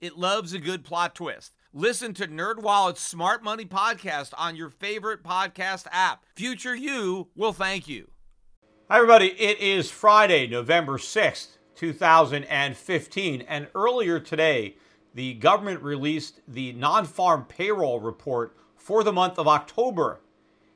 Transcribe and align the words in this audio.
It 0.00 0.16
loves 0.16 0.54
a 0.54 0.58
good 0.58 0.82
plot 0.82 1.14
twist. 1.14 1.52
Listen 1.74 2.14
to 2.14 2.26
NerdWallet's 2.26 3.00
Smart 3.00 3.44
Money 3.44 3.66
podcast 3.66 4.32
on 4.38 4.56
your 4.56 4.70
favorite 4.70 5.22
podcast 5.22 5.86
app. 5.92 6.24
Future 6.34 6.74
you 6.74 7.28
will 7.36 7.52
thank 7.52 7.86
you. 7.86 8.08
Hi 8.88 8.96
everybody, 8.96 9.38
it 9.38 9.60
is 9.60 9.90
Friday, 9.90 10.46
November 10.46 10.96
6th, 10.96 11.58
2015, 11.74 13.42
and 13.42 13.68
earlier 13.74 14.18
today, 14.18 14.76
the 15.12 15.34
government 15.34 15.82
released 15.82 16.40
the 16.48 16.72
non-farm 16.72 17.44
payroll 17.44 18.00
report 18.00 18.56
for 18.76 19.04
the 19.04 19.12
month 19.12 19.38
of 19.38 19.46
October. 19.46 20.22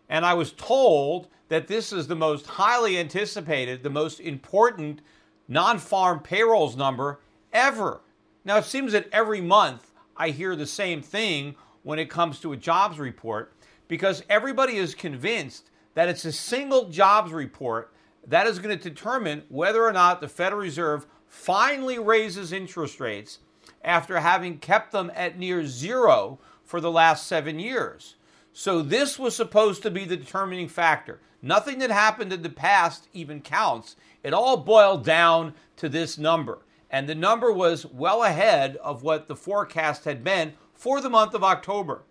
And 0.07 0.27
I 0.27 0.35
was 0.35 0.53
told 0.53 1.29
that 1.49 1.67
this 1.67 1.95
is 1.95 2.09
the 2.09 2.15
most 2.15 2.47
highly 2.47 2.99
anticipated, 2.99 3.83
the 3.83 3.89
most 3.89 4.21
important 4.21 5.01
non 5.49 5.79
farm 5.79 6.21
payrolls 6.21 6.77
number 6.77 7.21
ever. 7.55 8.03
Now, 8.45 8.59
it 8.59 8.65
seems 8.65 8.93
that 8.93 9.09
every 9.11 9.41
month 9.41 9.91
I 10.17 10.31
hear 10.31 10.55
the 10.55 10.67
same 10.67 11.01
thing 11.01 11.55
when 11.83 11.99
it 11.99 12.11
comes 12.11 12.41
to 12.41 12.53
a 12.53 12.57
jobs 12.57 12.99
report 12.99 13.55
because 13.89 14.23
everybody 14.29 14.77
is 14.77 14.95
convinced 14.95 15.71
that 15.95 16.09
it's 16.09 16.25
a 16.25 16.33
single 16.33 16.89
jobs 16.89 17.33
report 17.33 17.93
that 18.27 18.47
is 18.47 18.59
going 18.59 18.77
to 18.77 18.91
determine 18.91 19.45
whether 19.49 19.83
or 19.83 19.93
not 19.93 20.21
the 20.21 20.29
Federal 20.29 20.61
Reserve 20.61 21.07
finally 21.27 21.99
raises 21.99 22.53
interest 22.53 23.01
rates 23.01 23.39
after 23.83 24.21
having 24.21 24.59
kept 24.59 24.93
them 24.93 25.11
at 25.15 25.39
near 25.39 25.67
zero 25.67 26.39
for 26.65 26.81
the 26.81 26.91
last 26.91 27.27
seven 27.27 27.59
years. 27.59 28.17
So, 28.53 28.83
this 28.83 29.19
was 29.19 29.35
supposed 29.35 29.83
to 29.83 29.91
be 29.91 30.05
the 30.05 30.17
determining 30.17 30.69
factor. 30.69 31.21
Nothing 31.43 31.81
that 31.81 31.91
happened 31.91 32.33
in 32.33 32.43
the 32.43 32.51
past 32.51 33.09
even 33.13 33.41
counts. 33.41 33.97
It 34.23 34.33
all 34.33 34.59
boiled 34.59 35.05
down 35.05 35.55
to 35.77 35.89
this 35.89 36.17
number. 36.17 36.64
And 36.95 37.09
the 37.09 37.15
number 37.17 37.53
was 37.53 37.85
well 37.85 38.23
ahead 38.23 38.77
of 38.77 39.03
what 39.03 39.27
the 39.27 39.35
forecast 39.35 40.05
had 40.05 40.23
been 40.23 40.53
for 40.75 41.01
the 41.01 41.11
month 41.11 41.35
of 41.35 41.43
October. 41.43 42.03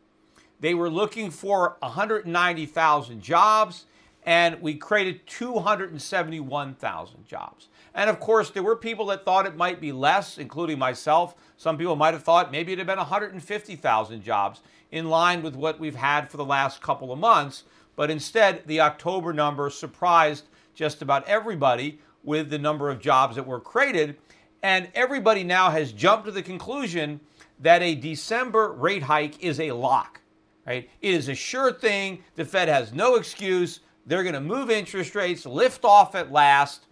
They 0.59 0.73
were 0.73 0.89
looking 0.89 1.31
for 1.31 1.77
190,000 1.79 3.21
jobs, 3.21 3.85
and 4.25 4.61
we 4.61 4.75
created 4.75 5.25
271,000 5.25 7.25
jobs. 7.25 7.69
And 7.95 8.09
of 8.09 8.19
course, 8.19 8.49
there 8.49 8.61
were 8.61 8.75
people 8.75 9.05
that 9.05 9.23
thought 9.23 9.45
it 9.45 9.55
might 9.55 9.79
be 9.79 9.93
less, 9.93 10.37
including 10.37 10.79
myself. 10.79 11.33
Some 11.55 11.77
people 11.77 11.95
might 11.95 12.13
have 12.13 12.23
thought 12.23 12.51
maybe 12.51 12.73
it 12.73 12.77
had 12.77 12.87
been 12.87 12.97
150,000 12.97 14.21
jobs, 14.21 14.59
in 14.91 15.09
line 15.09 15.41
with 15.41 15.55
what 15.55 15.79
we've 15.79 15.95
had 15.95 16.29
for 16.29 16.35
the 16.35 16.43
last 16.43 16.81
couple 16.81 17.13
of 17.13 17.19
months. 17.19 17.63
But 17.95 18.11
instead, 18.11 18.67
the 18.67 18.81
October 18.81 19.31
number 19.31 19.69
surprised 19.69 20.43
just 20.75 21.01
about 21.01 21.25
everybody 21.25 21.99
with 22.21 22.49
the 22.49 22.59
number 22.59 22.89
of 22.89 22.99
jobs 22.99 23.35
that 23.35 23.47
were 23.47 23.59
created. 23.59 24.17
And 24.63 24.89
everybody 24.95 25.43
now 25.43 25.69
has 25.69 25.91
jumped 25.91 26.25
to 26.25 26.31
the 26.31 26.41
conclusion 26.41 27.19
that 27.59 27.81
a 27.81 27.95
December 27.95 28.71
rate 28.71 29.03
hike 29.03 29.43
is 29.43 29.59
a 29.59 29.73
lock, 29.73 30.21
right? 30.65 30.89
It 31.01 31.13
is 31.13 31.27
a 31.27 31.35
sure 31.35 31.71
thing. 31.71 32.23
The 32.35 32.45
Fed 32.45 32.69
has 32.69 32.93
no 32.93 33.15
excuse. 33.15 33.81
They're 34.05 34.23
going 34.23 34.33
to 34.33 34.41
move 34.41 34.71
interest 34.71 35.15
rates, 35.15 35.45
lift 35.45 35.83
off 35.83 36.15
at 36.15 36.31
last 36.31 36.85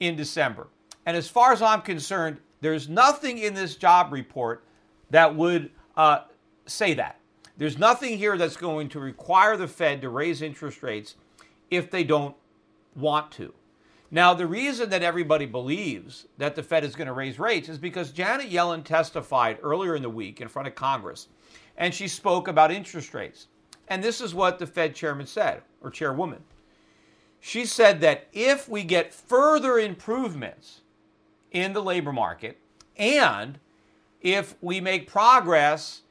in 0.00 0.16
December. 0.16 0.66
And 1.06 1.16
as 1.16 1.28
far 1.28 1.52
as 1.52 1.60
I'm 1.60 1.82
concerned, 1.82 2.38
there's 2.62 2.88
nothing 2.88 3.38
in 3.38 3.52
this 3.52 3.76
job 3.76 4.10
report 4.10 4.64
that 5.10 5.34
would 5.36 5.70
uh, 5.96 6.20
say 6.66 6.94
that. 6.94 7.18
There's 7.56 7.78
nothing 7.78 8.16
here 8.18 8.36
that's 8.36 8.56
going 8.56 8.88
to 8.90 9.00
require 9.00 9.56
the 9.56 9.68
Fed 9.68 10.00
to 10.00 10.08
raise 10.08 10.42
interest 10.42 10.82
rates 10.82 11.14
if 11.70 11.90
they 11.90 12.02
don't 12.02 12.34
want 12.96 13.30
to. 13.32 13.52
Now, 14.14 14.32
the 14.32 14.46
reason 14.46 14.90
that 14.90 15.02
everybody 15.02 15.44
believes 15.44 16.28
that 16.38 16.54
the 16.54 16.62
Fed 16.62 16.84
is 16.84 16.94
going 16.94 17.08
to 17.08 17.12
raise 17.12 17.40
rates 17.40 17.68
is 17.68 17.78
because 17.78 18.12
Janet 18.12 18.48
Yellen 18.48 18.84
testified 18.84 19.58
earlier 19.60 19.96
in 19.96 20.02
the 20.02 20.08
week 20.08 20.40
in 20.40 20.46
front 20.46 20.68
of 20.68 20.76
Congress 20.76 21.26
and 21.76 21.92
she 21.92 22.06
spoke 22.06 22.46
about 22.46 22.70
interest 22.70 23.12
rates. 23.12 23.48
And 23.88 24.04
this 24.04 24.20
is 24.20 24.32
what 24.32 24.60
the 24.60 24.68
Fed 24.68 24.94
chairman 24.94 25.26
said, 25.26 25.62
or 25.80 25.90
chairwoman. 25.90 26.44
She 27.40 27.66
said 27.66 28.00
that 28.02 28.28
if 28.32 28.68
we 28.68 28.84
get 28.84 29.12
further 29.12 29.80
improvements 29.80 30.82
in 31.50 31.72
the 31.72 31.82
labor 31.82 32.12
market 32.12 32.60
and 32.96 33.58
if 34.20 34.54
we 34.60 34.80
make 34.80 35.08
progress 35.08 36.02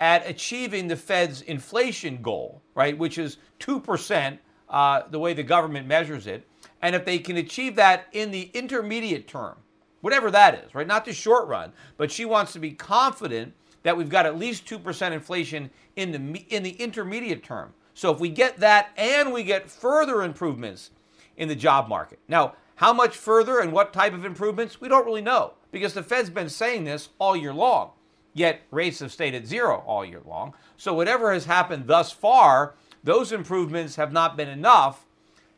at 0.00 0.28
achieving 0.28 0.88
the 0.88 0.96
Fed's 0.96 1.42
inflation 1.42 2.22
goal, 2.22 2.60
right, 2.74 2.98
which 2.98 3.18
is 3.18 3.36
2%, 3.60 4.38
uh, 4.68 5.02
the 5.10 5.18
way 5.20 5.32
the 5.32 5.44
government 5.44 5.86
measures 5.86 6.26
it, 6.26 6.44
and 6.82 6.94
if 6.94 7.04
they 7.04 7.18
can 7.18 7.36
achieve 7.36 7.76
that 7.76 8.06
in 8.12 8.32
the 8.32 8.50
intermediate 8.52 9.28
term, 9.28 9.56
whatever 10.00 10.30
that 10.30 10.54
is, 10.54 10.74
right, 10.74 10.86
not 10.86 11.04
the 11.04 11.12
short 11.12 11.46
run, 11.46 11.72
but 11.96 12.10
she 12.10 12.24
wants 12.24 12.52
to 12.52 12.58
be 12.58 12.72
confident 12.72 13.54
that 13.84 13.96
we've 13.96 14.08
got 14.08 14.26
at 14.26 14.38
least 14.38 14.66
2% 14.66 15.12
inflation 15.12 15.70
in 15.96 16.12
the, 16.12 16.44
in 16.48 16.62
the 16.62 16.72
intermediate 16.72 17.42
term. 17.42 17.72
So 17.94 18.12
if 18.12 18.20
we 18.20 18.28
get 18.28 18.58
that 18.58 18.90
and 18.96 19.32
we 19.32 19.44
get 19.44 19.70
further 19.70 20.22
improvements 20.22 20.90
in 21.36 21.48
the 21.48 21.56
job 21.56 21.88
market. 21.88 22.18
Now, 22.28 22.54
how 22.76 22.92
much 22.92 23.16
further 23.16 23.60
and 23.60 23.72
what 23.72 23.92
type 23.92 24.12
of 24.12 24.24
improvements, 24.24 24.80
we 24.80 24.88
don't 24.88 25.06
really 25.06 25.22
know 25.22 25.54
because 25.70 25.94
the 25.94 26.02
Fed's 26.02 26.30
been 26.30 26.48
saying 26.48 26.84
this 26.84 27.10
all 27.18 27.36
year 27.36 27.54
long. 27.54 27.92
Yet 28.34 28.62
rates 28.70 29.00
have 29.00 29.12
stayed 29.12 29.34
at 29.34 29.46
zero 29.46 29.84
all 29.86 30.04
year 30.04 30.22
long. 30.26 30.54
So 30.76 30.94
whatever 30.94 31.32
has 31.32 31.44
happened 31.44 31.86
thus 31.86 32.10
far, 32.10 32.74
those 33.04 33.30
improvements 33.30 33.96
have 33.96 34.12
not 34.12 34.36
been 34.36 34.48
enough 34.48 35.04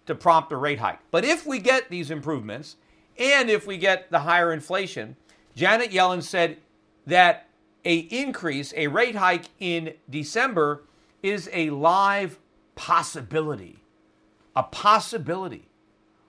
to 0.06 0.15
prompt 0.15 0.53
a 0.53 0.56
rate 0.56 0.78
hike. 0.78 0.98
But 1.10 1.25
if 1.25 1.47
we 1.47 1.59
get 1.59 1.91
these 1.91 2.10
improvements 2.10 2.76
and 3.19 3.48
if 3.48 3.66
we 3.66 3.78
get 3.78 4.10
the 4.10 4.20
higher 4.20 4.53
inflation, 4.53 5.16
Janet 5.54 5.91
Yellen 5.91 6.22
said 6.22 6.59
that 7.06 7.48
a 7.84 7.97
increase, 7.97 8.72
a 8.76 8.87
rate 8.88 9.15
hike 9.15 9.47
in 9.60 9.94
December 10.09 10.84
is 11.22 11.48
a 11.53 11.70
live 11.70 12.38
possibility. 12.75 13.82
A 14.56 14.62
possibility. 14.62 15.69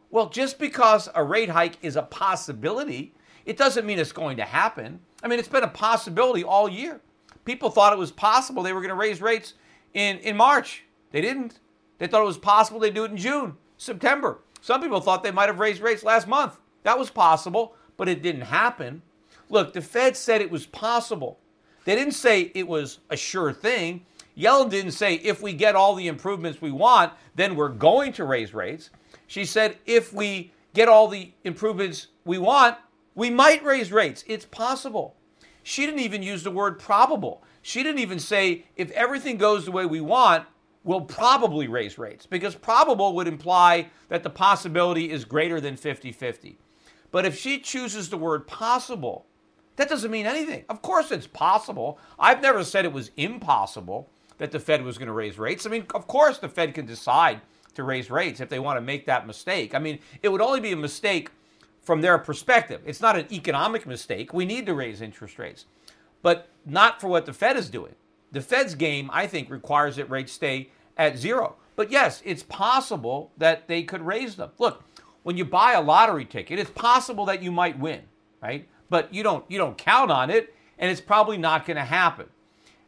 Well, 0.10 0.30
just 0.30 0.60
because 0.60 1.10
a 1.16 1.24
rate 1.24 1.50
hike 1.50 1.78
is 1.82 1.96
a 1.96 2.02
possibility, 2.02 3.14
it 3.46 3.58
doesn't 3.58 3.86
mean 3.86 4.00
it's 4.00 4.12
going 4.12 4.38
to 4.38 4.44
happen. 4.44 5.00
I 5.24 5.28
mean, 5.28 5.40
it's 5.40 5.48
been 5.48 5.64
a 5.64 5.68
possibility 5.68 6.44
all 6.44 6.70
year. 6.70 7.02
People 7.44 7.70
thought 7.70 7.94
it 7.94 8.00
was 8.00 8.12
possible 8.12 8.64
they 8.64 8.74
were 8.74 8.82
going 8.82 8.90
to 8.90 8.96
raise 8.96 9.22
rates 9.22 9.54
in, 9.94 10.18
in 10.20 10.36
March. 10.36 10.84
They 11.12 11.22
didn't. 11.22 11.60
They 11.98 12.08
thought 12.08 12.22
it 12.22 12.26
was 12.26 12.38
possible 12.38 12.80
they'd 12.80 12.94
do 12.94 13.06
it 13.06 13.12
in 13.12 13.18
June, 13.18 13.58
September. 13.78 14.40
Some 14.62 14.82
people 14.82 15.00
thought 15.00 15.24
they 15.24 15.32
might 15.32 15.50
have 15.50 15.60
raised 15.60 15.82
rates 15.82 16.04
last 16.04 16.28
month. 16.28 16.58
That 16.84 16.98
was 16.98 17.10
possible, 17.10 17.76
but 17.98 18.10
it 18.10 18.22
didn't 18.22 18.42
happen. 18.42 19.02
Look, 19.50 19.74
the 19.74 19.82
Fed 19.82 20.18
said 20.18 20.42
it 20.42 20.52
was 20.52 20.66
possible. 20.66 21.40
They 21.86 21.96
didn't 21.96 22.14
say 22.14 22.52
it 22.54 22.68
was 22.68 23.00
a 23.10 23.18
sure 23.18 23.54
thing. 23.54 24.06
Yellen 24.38 24.70
didn't 24.70 24.92
say 24.92 25.16
if 25.16 25.42
we 25.42 25.54
get 25.54 25.76
all 25.76 25.96
the 25.96 26.08
improvements 26.08 26.62
we 26.62 26.72
want, 26.72 27.14
then 27.36 27.56
we're 27.56 27.70
going 27.70 28.12
to 28.14 28.26
raise 28.26 28.54
rates. 28.54 28.90
She 29.28 29.46
said 29.46 29.78
if 29.86 30.12
we 30.12 30.52
get 30.74 30.90
all 30.90 31.08
the 31.08 31.32
improvements 31.44 32.08
we 32.26 32.38
want, 32.38 32.78
we 33.14 33.30
might 33.30 33.64
raise 33.64 33.92
rates. 33.92 34.24
It's 34.28 34.46
possible. 34.46 35.16
She 35.64 35.86
didn't 35.86 36.02
even 36.02 36.22
use 36.22 36.44
the 36.44 36.52
word 36.52 36.80
probable. 36.80 37.44
She 37.62 37.82
didn't 37.82 38.02
even 38.02 38.20
say 38.20 38.66
if 38.76 38.92
everything 38.92 39.38
goes 39.38 39.66
the 39.66 39.72
way 39.72 39.86
we 39.86 40.02
want, 40.02 40.46
we'll 40.86 41.02
probably 41.02 41.68
raise 41.68 41.98
rates 41.98 42.26
because 42.26 42.56
probable 42.56 43.14
would 43.16 43.28
imply 43.28 43.90
that 44.08 44.24
the 44.24 44.30
possibility 44.30 45.12
is 45.12 45.26
greater 45.26 45.60
than 45.60 45.76
50 45.76 46.14
50. 46.14 46.58
But 47.12 47.26
if 47.26 47.38
she 47.38 47.60
chooses 47.60 48.10
the 48.10 48.18
word 48.18 48.48
possible, 48.48 49.26
that 49.76 49.90
doesn't 49.90 50.12
mean 50.12 50.26
anything. 50.26 50.64
Of 50.70 50.82
course, 50.82 51.12
it's 51.12 51.28
possible. 51.28 52.00
I've 52.18 52.42
never 52.42 52.64
said 52.64 52.86
it 52.86 52.94
was 52.94 53.12
impossible 53.18 54.10
that 54.38 54.52
the 54.52 54.60
Fed 54.60 54.84
was 54.84 54.98
going 54.98 55.08
to 55.08 55.14
raise 55.14 55.40
rates. 55.40 55.66
I 55.66 55.70
mean, 55.70 55.86
of 55.94 56.08
course, 56.08 56.38
the 56.38 56.50
Fed 56.50 56.74
can 56.74 56.86
decide 56.86 57.42
to 57.74 57.84
raise 57.84 58.10
rates 58.10 58.40
if 58.40 58.50
they 58.50 58.60
want 58.60 58.78
to 58.78 58.82
make 58.82 59.06
that 59.06 59.28
mistake. 59.28 59.76
I 59.76 59.80
mean, 59.80 60.00
it 60.22 60.30
would 60.30 60.42
only 60.42 60.60
be 60.60 60.72
a 60.72 60.78
mistake 60.78 61.30
from 61.82 62.02
their 62.02 62.18
perspective. 62.18 62.82
It's 62.86 63.02
not 63.02 63.18
an 63.18 63.28
economic 63.32 63.86
mistake. 63.86 64.34
We 64.34 64.46
need 64.46 64.66
to 64.66 64.74
raise 64.74 65.02
interest 65.02 65.40
rates, 65.40 65.66
but 66.22 66.48
not 66.66 67.00
for 67.00 67.08
what 67.08 67.26
the 67.26 67.34
Fed 67.34 67.58
is 67.58 67.70
doing. 67.70 67.96
The 68.36 68.42
Fed's 68.42 68.76
game, 68.76 69.10
I 69.14 69.28
think, 69.28 69.50
requires 69.50 69.96
that 69.96 70.10
rates 70.10 70.34
stay 70.34 70.70
at 70.98 71.18
zero. 71.18 71.56
But 71.78 71.90
yes, 71.90 72.22
it's 72.26 72.44
possible 72.44 73.32
that 73.38 73.70
they 73.70 73.84
could 73.84 74.02
raise 74.02 74.36
them. 74.36 74.52
Look, 74.60 74.84
when 75.24 75.38
you 75.38 75.46
buy 75.46 75.72
a 75.72 75.82
lottery 75.82 76.26
ticket, 76.26 76.60
it's 76.60 76.70
possible 76.70 77.26
that 77.28 77.42
you 77.42 77.50
might 77.50 77.80
win, 77.80 78.02
right? 78.44 78.68
But 78.90 79.14
you 79.14 79.24
don't 79.24 79.50
you 79.50 79.58
don't 79.58 79.78
count 79.78 80.12
on 80.12 80.30
it. 80.30 80.54
and 80.78 80.92
it's 80.92 81.00
probably 81.00 81.38
not 81.38 81.66
going 81.66 81.78
to 81.78 81.86
happen. 81.86 82.26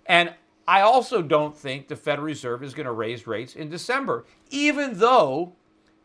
And 0.06 0.34
I 0.68 0.82
also 0.82 1.22
don't 1.22 1.56
think 1.56 1.88
the 1.88 1.96
Federal 1.96 2.26
Reserve 2.26 2.62
is 2.62 2.74
going 2.74 2.86
to 2.86 2.92
raise 2.92 3.26
rates 3.26 3.56
in 3.56 3.70
December, 3.70 4.26
even 4.50 5.00
though 5.00 5.54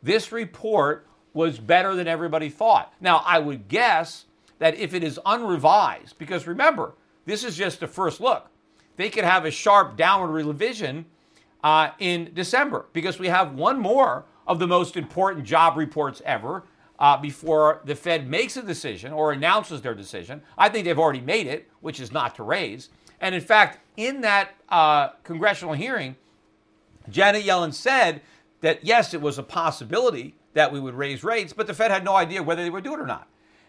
this 0.05 0.31
report 0.31 1.09
was 1.33 1.59
better 1.59 1.97
than 1.97 2.07
everybody 2.07 2.49
thought. 2.49 2.95
Now, 3.01 3.25
I 3.27 3.41
would 3.41 3.67
guess 3.67 4.27
that 4.61 4.77
if 4.77 4.95
it 4.95 5.03
is 5.03 5.19
unrevised, 5.27 6.17
because 6.19 6.47
remember, 6.47 6.95
this 7.25 7.43
is 7.43 7.57
just 7.57 7.83
a 7.83 7.89
first 7.89 8.21
look, 8.21 8.49
they 8.97 9.09
could 9.11 9.25
have 9.25 9.45
a 9.45 9.51
sharp 9.51 9.97
downward 9.97 10.45
revision 10.45 11.07
uh, 11.65 11.91
in 11.99 12.31
December 12.35 12.87
because 12.93 13.19
we 13.19 13.29
have 13.29 13.55
one 13.55 13.79
more 13.79 14.25
of 14.47 14.59
the 14.59 14.67
most 14.67 14.97
important 14.97 15.45
job 15.45 15.77
reports 15.77 16.21
ever 16.25 16.65
uh, 16.99 17.17
before 17.17 17.81
the 17.85 17.95
Fed 17.95 18.29
makes 18.29 18.57
a 18.57 18.63
decision 18.63 19.13
or 19.13 19.33
announces 19.33 19.83
their 19.83 19.95
decision. 19.95 20.43
I 20.57 20.69
think 20.69 20.85
they've 20.85 20.99
already 20.99 21.21
made 21.21 21.47
it, 21.47 21.69
which 21.81 22.01
is 22.01 22.13
not 22.13 22.35
to 22.37 22.43
raise. 22.43 22.91
And 23.21 23.35
in 23.35 23.41
fact, 23.41 23.81
in 23.97 24.21
that 24.23 24.51
uh, 24.69 25.09
congressional 25.23 25.75
hearing, 25.75 26.17
Janet 27.09 27.45
Yellen 27.45 27.75
said 27.75 28.21
that 28.61 28.85
yes, 28.85 29.15
it 29.15 29.21
was 29.21 29.39
a 29.39 29.43
possibility 29.43 30.37
that 30.55 30.73
we 30.73 30.81
would 30.81 30.95
raise 30.95 31.25
rates, 31.25 31.53
but 31.53 31.67
the 31.67 31.75
Fed 31.75 31.91
had 31.91 32.05
no 32.05 32.15
idea 32.15 32.43
whether 32.43 32.63
they 32.63 32.71
would 32.71 32.85
do 32.85 32.95
it 32.95 33.01
or 33.01 33.07
not. 33.07 33.29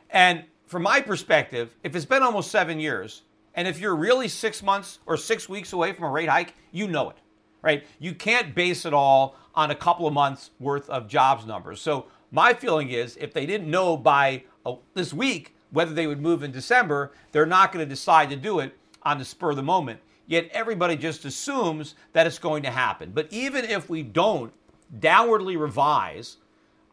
And 0.10 0.44
from 0.66 0.84
my 0.84 1.02
perspective, 1.02 1.76
if 1.84 1.96
it's 1.96 2.06
been 2.06 2.24
almost 2.24 2.52
seven 2.52 2.80
years, 2.80 3.24
and 3.56 3.68
if 3.68 3.80
you're 3.80 3.96
really 3.96 4.28
six 4.28 4.64
months 4.64 5.00
or 5.06 5.18
six 5.18 5.48
weeks 5.48 5.74
away 5.74 5.94
from 5.94 6.06
a 6.06 6.10
rate 6.10 6.30
hike, 6.30 6.54
you 6.72 6.88
know 6.88 7.10
it, 7.10 7.18
right? 7.62 7.86
You 8.00 8.16
can't 8.16 8.56
base 8.56 8.86
it 8.86 8.94
all 8.94 9.36
on 9.56 9.72
a 9.72 9.76
couple 9.76 10.08
of 10.08 10.14
months 10.14 10.52
worth 10.60 10.90
of 10.90 11.08
jobs 11.08 11.46
numbers. 11.46 11.82
So 11.82 12.08
my 12.32 12.54
feeling 12.54 12.90
is 12.90 13.18
if 13.18 13.34
they 13.34 13.46
didn't 13.46 13.70
know 13.70 13.96
by 13.96 14.44
uh, 14.66 14.76
this 14.96 15.14
week 15.14 15.56
whether 15.72 15.94
they 15.94 16.08
would 16.08 16.22
move 16.22 16.44
in 16.44 16.52
December, 16.52 17.12
they're 17.32 17.46
not 17.46 17.72
going 17.72 17.86
to 17.86 17.90
decide 17.90 18.30
to 18.30 18.36
do 18.36 18.60
it 18.60 18.78
on 19.04 19.18
the 19.18 19.26
spur 19.26 19.52
of 19.52 19.56
the 19.56 19.64
moment. 19.64 20.00
Yet 20.26 20.50
everybody 20.52 20.96
just 20.96 21.26
assumes 21.26 21.96
that 22.14 22.26
it's 22.26 22.40
going 22.40 22.64
to 22.64 22.72
happen. 22.72 23.12
But 23.14 23.28
even 23.32 23.66
if 23.66 23.90
we 23.90 24.04
don't 24.04 24.54
downwardly 25.00 25.60
revise 25.60 26.38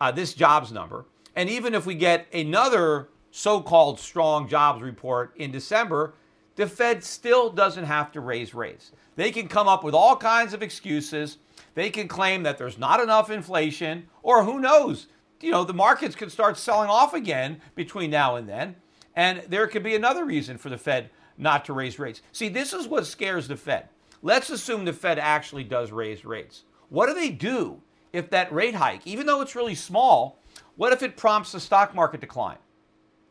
uh, 0.00 0.10
this 0.10 0.34
jobs 0.34 0.72
number, 0.72 1.04
and 1.36 1.48
even 1.48 1.74
if 1.74 1.86
we 1.86 1.94
get 1.94 2.26
another 2.34 3.08
so 3.30 3.60
called 3.60 4.00
strong 4.00 4.48
jobs 4.48 4.82
report 4.82 5.32
in 5.36 5.52
December, 5.52 6.14
the 6.60 6.66
Fed 6.66 7.02
still 7.02 7.48
doesn't 7.48 7.84
have 7.84 8.12
to 8.12 8.20
raise 8.20 8.52
rates. 8.52 8.92
They 9.16 9.30
can 9.30 9.48
come 9.48 9.66
up 9.66 9.82
with 9.82 9.94
all 9.94 10.14
kinds 10.14 10.52
of 10.52 10.62
excuses. 10.62 11.38
They 11.74 11.88
can 11.88 12.06
claim 12.06 12.42
that 12.42 12.58
there's 12.58 12.76
not 12.76 13.00
enough 13.00 13.30
inflation, 13.30 14.08
or 14.22 14.44
who 14.44 14.60
knows, 14.60 15.06
you 15.40 15.52
know, 15.52 15.64
the 15.64 15.72
markets 15.72 16.14
could 16.14 16.30
start 16.30 16.58
selling 16.58 16.90
off 16.90 17.14
again 17.14 17.62
between 17.74 18.10
now 18.10 18.36
and 18.36 18.46
then. 18.46 18.76
And 19.16 19.42
there 19.48 19.66
could 19.68 19.82
be 19.82 19.94
another 19.94 20.26
reason 20.26 20.58
for 20.58 20.68
the 20.68 20.76
Fed 20.76 21.08
not 21.38 21.64
to 21.64 21.72
raise 21.72 21.98
rates. 21.98 22.20
See, 22.30 22.50
this 22.50 22.74
is 22.74 22.86
what 22.86 23.06
scares 23.06 23.48
the 23.48 23.56
Fed. 23.56 23.88
Let's 24.20 24.50
assume 24.50 24.84
the 24.84 24.92
Fed 24.92 25.18
actually 25.18 25.64
does 25.64 25.90
raise 25.90 26.26
rates. 26.26 26.64
What 26.90 27.06
do 27.06 27.14
they 27.14 27.30
do 27.30 27.80
if 28.12 28.28
that 28.28 28.52
rate 28.52 28.74
hike, 28.74 29.06
even 29.06 29.24
though 29.24 29.40
it's 29.40 29.56
really 29.56 29.74
small, 29.74 30.38
what 30.76 30.92
if 30.92 31.02
it 31.02 31.16
prompts 31.16 31.52
the 31.52 31.60
stock 31.60 31.94
market 31.94 32.20
decline? 32.20 32.58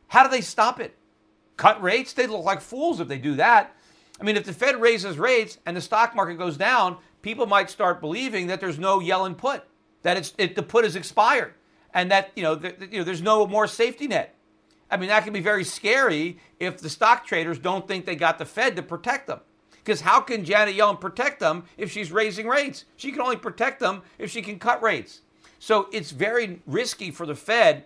How 0.07 0.23
do 0.23 0.31
they 0.31 0.41
stop 0.41 0.79
it? 0.79 0.95
Cut 1.59 1.83
rates? 1.83 2.13
They 2.13 2.25
look 2.25 2.45
like 2.45 2.61
fools 2.61 3.01
if 3.01 3.09
they 3.09 3.17
do 3.17 3.35
that. 3.35 3.75
I 4.17 4.23
mean, 4.23 4.38
if 4.38 4.45
the 4.45 4.53
Fed 4.53 4.79
raises 4.79 5.17
rates 5.17 5.57
and 5.65 5.75
the 5.75 5.81
stock 5.81 6.15
market 6.15 6.38
goes 6.38 6.56
down, 6.56 6.95
people 7.21 7.47
might 7.47 7.69
start 7.69 8.00
believing 8.00 8.47
that 8.47 8.61
there's 8.61 8.79
no 8.79 9.00
Yellen 9.00 9.35
put, 9.38 9.65
that 10.03 10.15
it's 10.15 10.33
it, 10.38 10.56
the 10.56 10.63
put 10.63 10.85
is 10.85 10.95
expired, 10.95 11.53
and 11.94 12.09
that 12.11 12.31
you 12.38 12.44
know, 12.44 12.56
the, 12.56 12.88
you 12.89 13.00
know 13.00 13.03
there's 13.03 13.21
no 13.21 13.45
more 13.45 13.67
safety 13.67 14.07
net. 14.07 14.35
I 14.89 14.95
mean, 14.95 15.09
that 15.09 15.25
can 15.25 15.33
be 15.33 15.41
very 15.41 15.65
scary 15.65 16.39
if 16.61 16.77
the 16.77 16.89
stock 16.89 17.25
traders 17.25 17.59
don't 17.59 17.85
think 17.85 18.05
they 18.05 18.15
got 18.15 18.38
the 18.38 18.45
Fed 18.45 18.77
to 18.77 18.81
protect 18.81 19.27
them. 19.27 19.41
Because 19.71 20.00
how 20.00 20.21
can 20.21 20.45
Janet 20.45 20.77
Yellen 20.77 21.01
protect 21.01 21.41
them 21.41 21.65
if 21.77 21.91
she's 21.91 22.09
raising 22.09 22.47
rates? 22.47 22.85
She 22.95 23.12
can 23.12 23.19
only 23.19 23.35
protect 23.35 23.81
them 23.81 24.03
if 24.17 24.31
she 24.31 24.41
can 24.41 24.59
cut 24.59 24.81
rates. 24.81 25.23
So 25.59 25.89
it's 25.91 26.12
very 26.12 26.62
risky 26.65 27.12
for 27.12 27.25
the 27.25 27.35
Fed 27.35 27.83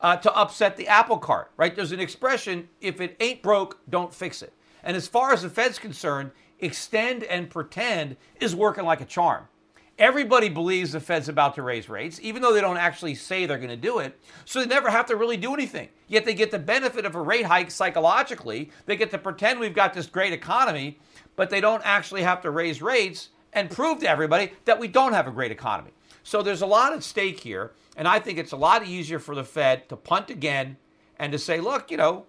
uh, 0.00 0.16
to 0.16 0.32
upset 0.34 0.76
the 0.76 0.88
apple 0.88 1.18
cart, 1.18 1.50
right? 1.56 1.74
There's 1.74 1.92
an 1.92 2.00
expression 2.00 2.68
if 2.80 3.00
it 3.00 3.16
ain't 3.20 3.42
broke, 3.42 3.78
don't 3.88 4.12
fix 4.12 4.42
it. 4.42 4.52
And 4.82 4.96
as 4.96 5.08
far 5.08 5.32
as 5.32 5.42
the 5.42 5.48
Fed's 5.48 5.78
concerned, 5.78 6.30
extend 6.60 7.24
and 7.24 7.50
pretend 7.50 8.16
is 8.40 8.54
working 8.54 8.84
like 8.84 9.00
a 9.00 9.06
charm. 9.06 9.48
Everybody 9.96 10.48
believes 10.48 10.90
the 10.90 10.98
Fed's 10.98 11.28
about 11.28 11.54
to 11.54 11.62
raise 11.62 11.88
rates, 11.88 12.18
even 12.20 12.42
though 12.42 12.52
they 12.52 12.60
don't 12.60 12.76
actually 12.76 13.14
say 13.14 13.46
they're 13.46 13.58
going 13.58 13.68
to 13.68 13.76
do 13.76 14.00
it. 14.00 14.18
So 14.44 14.58
they 14.58 14.66
never 14.66 14.90
have 14.90 15.06
to 15.06 15.16
really 15.16 15.36
do 15.36 15.54
anything. 15.54 15.88
Yet 16.08 16.24
they 16.24 16.34
get 16.34 16.50
the 16.50 16.58
benefit 16.58 17.06
of 17.06 17.14
a 17.14 17.20
rate 17.20 17.46
hike 17.46 17.70
psychologically. 17.70 18.72
They 18.86 18.96
get 18.96 19.12
to 19.12 19.18
pretend 19.18 19.60
we've 19.60 19.74
got 19.74 19.94
this 19.94 20.06
great 20.06 20.32
economy, 20.32 20.98
but 21.36 21.48
they 21.48 21.60
don't 21.60 21.82
actually 21.84 22.22
have 22.22 22.40
to 22.42 22.50
raise 22.50 22.82
rates 22.82 23.28
and 23.52 23.70
prove 23.70 24.00
to 24.00 24.08
everybody 24.08 24.52
that 24.64 24.80
we 24.80 24.88
don't 24.88 25.12
have 25.12 25.28
a 25.28 25.30
great 25.30 25.52
economy. 25.52 25.92
So 26.24 26.42
there's 26.42 26.62
a 26.62 26.66
lot 26.66 26.92
at 26.92 27.04
stake 27.04 27.38
here. 27.38 27.70
And 27.96 28.08
I 28.08 28.18
think 28.18 28.38
it's 28.38 28.52
a 28.52 28.56
lot 28.56 28.86
easier 28.86 29.18
for 29.18 29.34
the 29.34 29.44
Fed 29.44 29.88
to 29.88 29.96
punt 29.96 30.30
again 30.30 30.76
and 31.18 31.32
to 31.32 31.38
say, 31.38 31.60
look, 31.60 31.90
you 31.90 31.96
know, 31.96 32.26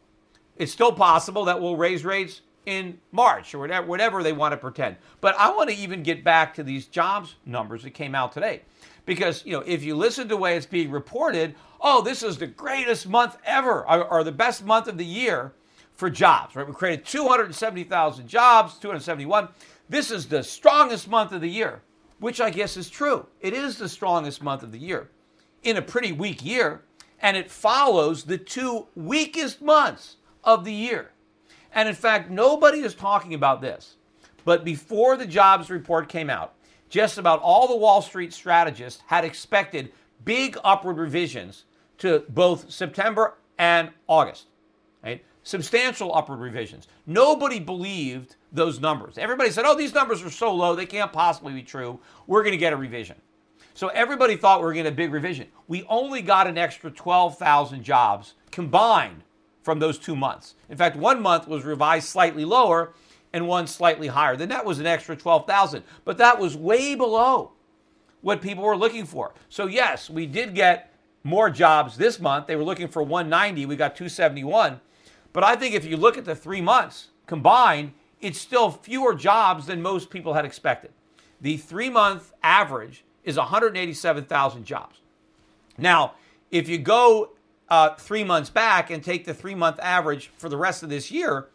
it's 0.58 0.72
still 0.72 0.92
possible 0.92 1.46
that 1.46 1.60
we'll 1.60 1.76
raise 1.76 2.06
rates 2.06 2.42
in 2.66 3.00
March 3.12 3.54
or 3.54 3.60
whatever, 3.60 3.88
whatever 3.88 4.24
they 4.24 4.34
want 4.34 4.52
to 4.52 4.58
pretend. 4.58 4.98
But 5.22 5.36
I 5.38 5.54
want 5.54 5.70
to 5.70 5.76
even 5.76 6.04
get 6.04 6.24
back 6.24 6.54
to 6.56 6.64
these 6.64 6.88
jobs 6.88 7.36
numbers 7.46 7.84
that 7.84 7.92
came 7.92 8.16
out 8.16 8.32
today. 8.32 8.62
Because, 9.06 9.46
you 9.46 9.54
know, 9.54 9.64
if 9.66 9.84
you 9.84 9.96
listen 9.96 10.24
to 10.24 10.30
the 10.30 10.38
way 10.38 10.58
it's 10.58 10.66
being 10.66 10.90
reported, 10.90 11.56
oh, 11.80 12.02
this 12.02 12.24
is 12.24 12.38
the 12.38 12.48
greatest 12.48 13.08
month 13.08 13.38
ever 13.46 13.88
or, 13.88 14.04
or 14.06 14.24
the 14.24 14.32
best 14.32 14.66
month 14.66 14.88
of 14.88 14.98
the 14.98 15.06
year 15.06 15.54
for 15.94 16.10
jobs, 16.10 16.56
right? 16.56 16.68
We 16.68 16.74
created 16.74 17.06
270,000 17.06 18.28
jobs, 18.28 18.78
271. 18.80 19.48
This 19.88 20.10
is 20.10 20.28
the 20.28 20.44
strongest 20.44 21.08
month 21.08 21.32
of 21.32 21.42
the 21.42 21.50
year, 21.50 21.82
which 22.20 22.42
I 22.42 22.50
guess 22.50 22.78
is 22.78 22.90
true. 22.90 23.28
It 23.42 23.54
is 23.54 23.78
the 23.78 23.88
strongest 23.88 24.42
month 24.42 24.64
of 24.64 24.72
the 24.72 24.80
year 24.80 25.10
in 25.66 25.76
a 25.76 25.82
pretty 25.82 26.12
weak 26.12 26.46
year, 26.46 26.84
and 27.20 27.36
it 27.36 27.52
follows 27.52 28.24
the 28.24 28.38
two 28.38 28.88
weakest 28.96 29.62
months 29.62 30.18
of 30.44 30.64
the 30.64 30.72
year. 30.72 31.12
And 31.74 31.90
in 31.90 31.96
fact, 31.96 32.30
nobody 32.30 32.80
is 32.80 32.96
talking 32.96 33.34
about 33.34 33.62
this. 33.62 33.98
But 34.46 34.64
before 34.64 35.18
the 35.18 35.26
jobs 35.26 35.70
report 35.70 36.08
came 36.08 36.30
out, 36.30 36.54
just 36.88 37.18
about 37.18 37.42
all 37.42 37.68
the 37.68 37.76
Wall 37.76 38.02
Street 38.02 38.32
strategists 38.32 39.02
had 39.08 39.26
expected 39.26 39.92
big 40.24 40.58
upward 40.64 40.98
revisions 40.98 41.66
to 41.98 42.24
both 42.30 42.72
September 42.72 43.36
and 43.58 43.90
August. 44.08 44.46
Right? 45.04 45.26
Substantial 45.44 46.16
upward 46.16 46.40
revisions. 46.40 46.88
Nobody 47.08 47.60
believed 47.60 48.36
those 48.52 48.80
numbers. 48.80 49.18
Everybody 49.18 49.50
said, 49.50 49.66
oh, 49.66 49.76
these 49.76 49.94
numbers 49.94 50.24
are 50.24 50.30
so 50.30 50.54
low, 50.54 50.76
they 50.76 50.86
can't 50.86 51.12
possibly 51.12 51.54
be 51.54 51.64
true. 51.64 52.00
We're 52.28 52.44
going 52.44 52.54
to 52.54 52.58
get 52.58 52.72
a 52.72 52.78
revision. 52.78 53.18
So 53.76 53.90
everybody 53.90 54.38
thought 54.38 54.62
we 54.62 54.66
were 54.66 54.74
getting 54.74 54.92
a 54.92 54.96
big 54.96 55.12
revision. 55.12 55.48
We 55.68 55.84
only 55.90 56.22
got 56.22 56.48
an 56.48 56.58
extra 56.58 56.90
12,000 56.90 57.84
jobs 57.84 58.34
combined 58.50 59.24
from 59.64 59.80
those 59.80 60.00
two 60.00 60.16
months. 60.16 60.56
In 60.70 60.78
fact, 60.78 60.96
one 60.96 61.22
month 61.22 61.46
was 61.46 61.66
revised 61.66 62.08
slightly 62.08 62.46
lower 62.46 62.94
and 63.34 63.50
one 63.50 63.68
slightly 63.68 64.08
higher. 64.08 64.38
Then 64.38 64.48
that 64.48 64.64
was 64.64 64.80
an 64.80 64.86
extra 64.86 65.18
12,000. 65.18 65.84
But 66.06 66.18
that 66.20 66.40
was 66.40 66.56
way 66.56 66.96
below 66.96 67.52
what 68.22 68.42
people 68.42 68.64
were 68.64 68.78
looking 68.78 69.06
for. 69.06 69.34
So, 69.50 69.66
yes, 69.68 70.10
we 70.10 70.26
did 70.26 70.56
get 70.56 70.94
more 71.26 71.50
jobs 71.50 71.98
this 71.98 72.18
month. 72.18 72.48
They 72.48 72.56
were 72.56 72.64
looking 72.64 72.88
for 72.88 73.04
190. 73.04 73.66
We 73.66 73.76
got 73.76 73.98
271. 73.98 74.80
But 75.34 75.44
I 75.44 75.58
think 75.58 75.76
if 75.76 75.84
you 75.84 75.98
look 75.98 76.18
at 76.18 76.24
the 76.24 76.36
three 76.36 76.62
months 76.62 77.10
combined, 77.26 77.92
it's 78.22 78.40
still 78.40 78.72
fewer 78.72 79.14
jobs 79.14 79.66
than 79.66 79.82
most 79.82 80.10
people 80.10 80.34
had 80.34 80.46
expected. 80.46 80.92
The 81.42 81.58
three 81.58 81.90
month 81.90 82.32
average 82.42 83.04
is 83.26 83.38
187,000 83.38 84.64
jobs. 84.64 85.02
Now, 85.78 86.14
if 86.52 86.70
you 86.70 86.78
go 86.78 87.32
uh, 87.68 87.96
three 87.96 88.24
months 88.24 88.50
back 88.50 88.90
and 88.90 89.04
take 89.04 89.26
the 89.26 89.34
three 89.34 89.56
month 89.56 89.80
average 89.82 90.32
for 90.38 90.48
the 90.48 90.58
rest 90.58 90.84
of 90.84 90.90
this 90.90 91.12
year, 91.12 91.48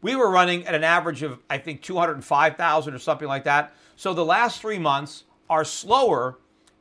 we 0.00 0.16
were 0.16 0.30
running 0.30 0.66
at 0.66 0.74
an 0.74 0.84
average 0.84 1.22
of, 1.22 1.38
I 1.50 1.58
think, 1.58 1.82
205,000 1.82 2.94
or 2.94 2.98
something 2.98 3.28
like 3.28 3.44
that. 3.44 3.72
So 3.96 4.14
the 4.14 4.24
last 4.24 4.60
three 4.60 4.78
months 4.78 5.24
are 5.50 5.64
slower 5.64 6.38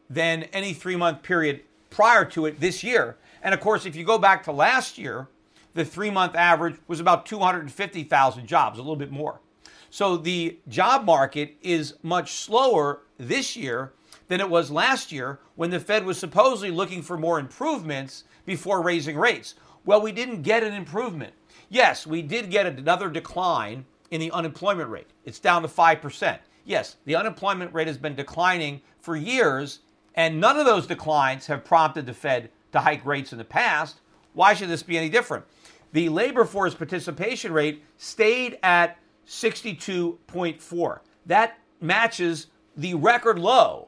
than 0.09 0.43
any 0.53 0.73
three 0.73 0.95
month 0.95 1.23
period 1.23 1.61
prior 1.89 2.25
to 2.25 2.45
it 2.45 2.59
this 2.59 2.83
year. 2.83 3.17
And 3.41 3.53
of 3.53 3.59
course, 3.59 3.85
if 3.85 3.95
you 3.95 4.03
go 4.03 4.17
back 4.17 4.43
to 4.43 4.51
last 4.51 4.97
year, 4.97 5.27
the 5.73 5.85
three 5.85 6.09
month 6.09 6.35
average 6.35 6.75
was 6.87 6.99
about 6.99 7.25
250,000 7.25 8.47
jobs, 8.47 8.79
a 8.79 8.81
little 8.81 8.95
bit 8.95 9.11
more. 9.11 9.41
So 9.89 10.17
the 10.17 10.59
job 10.67 11.05
market 11.05 11.55
is 11.61 11.95
much 12.03 12.33
slower 12.33 13.01
this 13.17 13.55
year 13.55 13.93
than 14.27 14.41
it 14.41 14.49
was 14.49 14.71
last 14.71 15.11
year 15.11 15.39
when 15.55 15.69
the 15.69 15.79
Fed 15.79 16.05
was 16.05 16.17
supposedly 16.17 16.71
looking 16.71 17.01
for 17.01 17.17
more 17.17 17.39
improvements 17.39 18.23
before 18.45 18.81
raising 18.81 19.17
rates. 19.17 19.55
Well, 19.85 20.01
we 20.01 20.11
didn't 20.11 20.41
get 20.41 20.63
an 20.63 20.73
improvement. 20.73 21.33
Yes, 21.69 22.05
we 22.05 22.21
did 22.21 22.49
get 22.49 22.65
another 22.65 23.09
decline 23.09 23.85
in 24.11 24.19
the 24.19 24.31
unemployment 24.31 24.89
rate. 24.89 25.07
It's 25.25 25.39
down 25.39 25.61
to 25.61 25.67
5%. 25.67 26.39
Yes, 26.65 26.97
the 27.05 27.15
unemployment 27.15 27.73
rate 27.73 27.87
has 27.87 27.97
been 27.97 28.15
declining 28.15 28.81
for 28.99 29.15
years, 29.15 29.79
and 30.15 30.39
none 30.39 30.57
of 30.57 30.65
those 30.65 30.87
declines 30.87 31.47
have 31.47 31.63
prompted 31.63 32.05
the 32.05 32.13
Fed 32.13 32.49
to 32.73 32.79
hike 32.79 33.05
rates 33.05 33.31
in 33.31 33.37
the 33.37 33.45
past. 33.45 34.01
Why 34.33 34.53
should 34.53 34.69
this 34.69 34.83
be 34.83 34.97
any 34.97 35.09
different? 35.09 35.45
the 35.93 36.09
labor 36.09 36.45
force 36.45 36.73
participation 36.73 37.51
rate 37.51 37.83
stayed 37.97 38.59
at 38.63 38.97
62.4. 39.27 40.99
That 41.25 41.57
matches 41.81 42.47
the 42.75 42.93
record 42.93 43.39
low, 43.39 43.86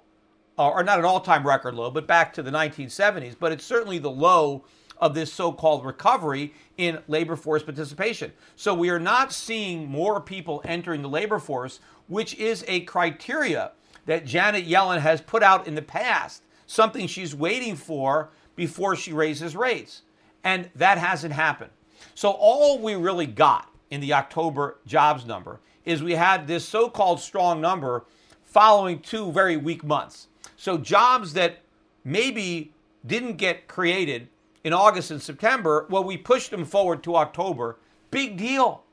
Uh, 0.60 0.72
or 0.72 0.84
not 0.84 1.00
an 1.00 1.06
all 1.06 1.22
time 1.22 1.48
record 1.48 1.74
low, 1.74 1.90
but 1.90 2.06
back 2.06 2.34
to 2.34 2.44
the 2.44 2.52
1970s, 2.52 3.34
but 3.40 3.54
it's 3.54 3.64
certainly 3.64 3.98
the 3.98 4.12
low 4.12 4.66
of 4.98 5.14
this 5.14 5.32
so 5.32 5.54
called 5.54 5.86
recovery 5.86 6.54
in 6.78 7.00
labor 7.08 7.38
force 7.38 7.64
participation. 7.64 8.34
So 8.58 8.74
we 8.74 8.90
are 8.90 9.00
not 9.00 9.32
seeing 9.32 9.90
more 9.90 10.20
people 10.20 10.62
entering 10.66 11.02
the 11.02 11.08
labor 11.08 11.40
force, 11.40 11.80
which 12.10 12.36
is 12.36 12.66
a 12.68 12.82
criteria 12.82 13.72
that 14.06 14.26
Janet 14.26 14.68
Yellen 14.68 15.00
has 15.00 15.22
put 15.22 15.44
out 15.44 15.66
in 15.66 15.76
the 15.76 15.82
past, 15.82 16.44
something 16.68 17.08
she's 17.08 17.34
waiting 17.34 17.78
for 17.78 18.30
before 18.58 18.98
she 18.98 19.14
raises 19.14 19.56
rates. 19.56 20.02
And 20.44 20.70
that 20.76 20.98
hasn't 20.98 21.34
happened. 21.34 21.72
So 22.16 22.32
all 22.32 22.80
we 22.80 22.96
really 22.96 23.28
got 23.28 23.70
in 23.92 24.02
the 24.02 24.12
October 24.12 24.80
jobs 24.86 25.26
number 25.26 25.62
is 25.86 26.04
we 26.04 26.16
had 26.16 26.48
this 26.48 26.68
so 26.68 26.90
called 26.90 27.22
strong 27.22 27.62
number 27.62 28.04
following 28.44 29.00
two 29.00 29.32
very 29.32 29.56
weak 29.56 29.86
months. 29.86 30.28
So 30.60 30.78
jobs 30.78 31.32
that 31.34 31.60
maybe 32.04 32.74
didn't 33.08 33.38
get 33.38 33.70
created 33.70 34.28
in 34.66 34.74
August 34.74 35.10
and 35.10 35.22
September, 35.22 35.88
well, 35.90 36.04
we 36.04 36.18
pushed 36.18 36.52
them 36.52 36.66
forward 36.66 37.02
to 37.04 37.16
October. 37.16 37.78
Big 38.12 38.36
deal. 38.36 38.84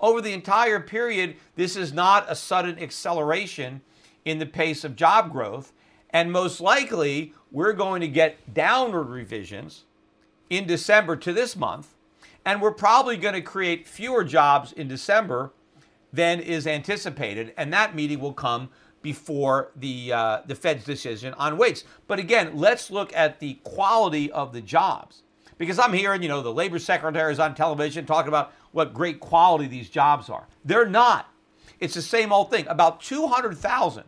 Over 0.00 0.20
the 0.20 0.32
entire 0.32 0.80
period, 0.80 1.36
this 1.54 1.76
is 1.76 1.92
not 1.92 2.26
a 2.28 2.34
sudden 2.34 2.76
acceleration 2.76 3.82
in 4.24 4.40
the 4.40 4.46
pace 4.46 4.82
of 4.82 4.96
job 4.96 5.30
growth. 5.30 5.72
And 6.10 6.32
most 6.32 6.60
likely, 6.60 7.34
we're 7.52 7.72
going 7.72 8.00
to 8.00 8.08
get 8.08 8.52
downward 8.52 9.04
revisions 9.04 9.84
in 10.50 10.66
December 10.66 11.14
to 11.14 11.32
this 11.32 11.54
month. 11.54 11.94
And 12.44 12.60
we're 12.60 12.72
probably 12.72 13.16
going 13.16 13.34
to 13.34 13.42
create 13.42 13.86
fewer 13.86 14.24
jobs 14.24 14.72
in 14.72 14.88
December 14.88 15.52
than 16.12 16.40
is 16.40 16.66
anticipated. 16.66 17.54
And 17.56 17.72
that 17.72 17.94
meeting 17.94 18.18
will 18.18 18.32
come 18.32 18.70
before 19.02 19.70
the 19.76 20.12
uh, 20.12 20.40
the 20.46 20.54
Fed's 20.54 20.84
decision 20.84 21.34
on 21.34 21.56
weights. 21.58 21.84
But 22.06 22.18
again, 22.18 22.52
let's 22.54 22.90
look 22.90 23.14
at 23.14 23.40
the 23.40 23.54
quality 23.64 24.30
of 24.32 24.52
the 24.52 24.60
jobs 24.60 25.22
because 25.58 25.78
I'm 25.78 25.92
hearing 25.92 26.22
you 26.22 26.28
know 26.28 26.42
the 26.42 26.52
labor 26.52 26.78
secretary 26.78 27.32
is 27.32 27.38
on 27.38 27.54
television 27.54 28.06
talking 28.06 28.28
about 28.28 28.52
what 28.72 28.94
great 28.94 29.20
quality 29.20 29.66
these 29.66 29.90
jobs 29.90 30.30
are. 30.30 30.46
They're 30.64 30.88
not. 30.88 31.28
It's 31.80 31.94
the 31.94 32.02
same 32.02 32.32
old 32.32 32.50
thing. 32.50 32.66
About 32.68 33.00
200,000 33.00 34.04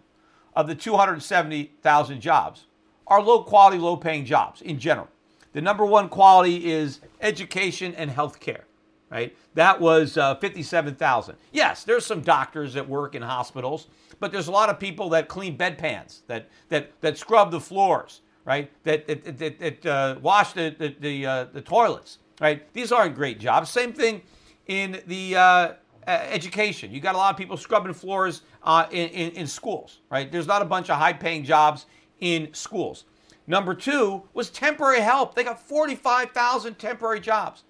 of 0.54 0.66
the 0.68 0.74
270,000 0.74 2.20
jobs 2.20 2.66
are 3.06 3.20
low 3.20 3.42
quality, 3.42 3.78
low 3.78 3.96
paying 3.96 4.24
jobs 4.24 4.62
in 4.62 4.78
general. 4.78 5.08
The 5.52 5.60
number 5.60 5.84
one 5.84 6.08
quality 6.08 6.70
is 6.70 7.00
education 7.20 7.94
and 7.94 8.10
healthcare 8.10 8.62
right? 9.10 9.36
That 9.54 9.80
was 9.80 10.16
uh, 10.16 10.34
57,000. 10.36 11.36
Yes, 11.52 11.84
there's 11.84 12.04
some 12.04 12.20
doctors 12.20 12.74
that 12.74 12.88
work 12.88 13.14
in 13.14 13.22
hospitals, 13.22 13.88
but 14.20 14.32
there's 14.32 14.48
a 14.48 14.52
lot 14.52 14.68
of 14.70 14.78
people 14.78 15.08
that 15.10 15.28
clean 15.28 15.56
bedpans, 15.56 16.22
that 16.26 16.48
that 16.68 16.92
that 17.00 17.18
scrub 17.18 17.50
the 17.50 17.60
floors, 17.60 18.22
right? 18.44 18.70
That 18.84 19.06
that, 19.06 19.38
that, 19.38 19.58
that 19.58 19.86
uh, 19.86 20.16
wash 20.20 20.52
the 20.52 20.74
the 20.78 20.94
the, 20.98 21.26
uh, 21.26 21.44
the, 21.52 21.60
toilets, 21.60 22.18
right? 22.40 22.72
These 22.72 22.92
aren't 22.92 23.14
great 23.14 23.38
jobs. 23.38 23.70
Same 23.70 23.92
thing 23.92 24.22
in 24.66 25.02
the 25.06 25.36
uh, 25.36 25.72
education. 26.06 26.92
You 26.92 27.00
got 27.00 27.14
a 27.14 27.18
lot 27.18 27.32
of 27.32 27.36
people 27.36 27.56
scrubbing 27.56 27.92
floors 27.92 28.42
uh, 28.62 28.86
in, 28.90 29.08
in 29.10 29.30
in 29.32 29.46
schools, 29.46 30.00
right? 30.10 30.30
There's 30.30 30.46
not 30.46 30.62
a 30.62 30.66
bunch 30.66 30.90
of 30.90 30.98
high-paying 30.98 31.44
jobs 31.44 31.86
in 32.20 32.52
schools. 32.54 33.04
Number 33.46 33.74
two 33.74 34.22
was 34.32 34.48
temporary 34.48 35.00
help. 35.00 35.34
They 35.34 35.44
got 35.44 35.60
45,000 35.60 36.78
temporary 36.78 37.20
jobs. 37.20 37.64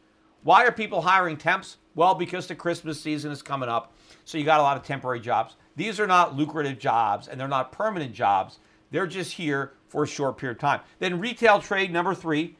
Why 0.44 0.66
are 0.66 0.72
people 0.72 1.00
hiring 1.00 1.38
temps? 1.38 1.78
Well, 1.94 2.14
because 2.14 2.46
the 2.46 2.54
Christmas 2.54 3.00
season 3.00 3.32
is 3.32 3.42
coming 3.42 3.68
up. 3.68 3.94
So 4.26 4.38
you 4.38 4.44
got 4.44 4.60
a 4.60 4.62
lot 4.62 4.76
of 4.76 4.82
temporary 4.82 5.20
jobs. 5.20 5.56
These 5.74 5.98
are 5.98 6.06
not 6.06 6.36
lucrative 6.36 6.78
jobs 6.78 7.28
and 7.28 7.40
they're 7.40 7.48
not 7.48 7.72
permanent 7.72 8.12
jobs. 8.12 8.58
They're 8.90 9.06
just 9.06 9.32
here 9.32 9.72
for 9.88 10.04
a 10.04 10.06
short 10.06 10.36
period 10.36 10.56
of 10.56 10.60
time. 10.60 10.80
Then 10.98 11.18
retail 11.18 11.60
trade, 11.60 11.92
number 11.92 12.14
three, 12.14 12.56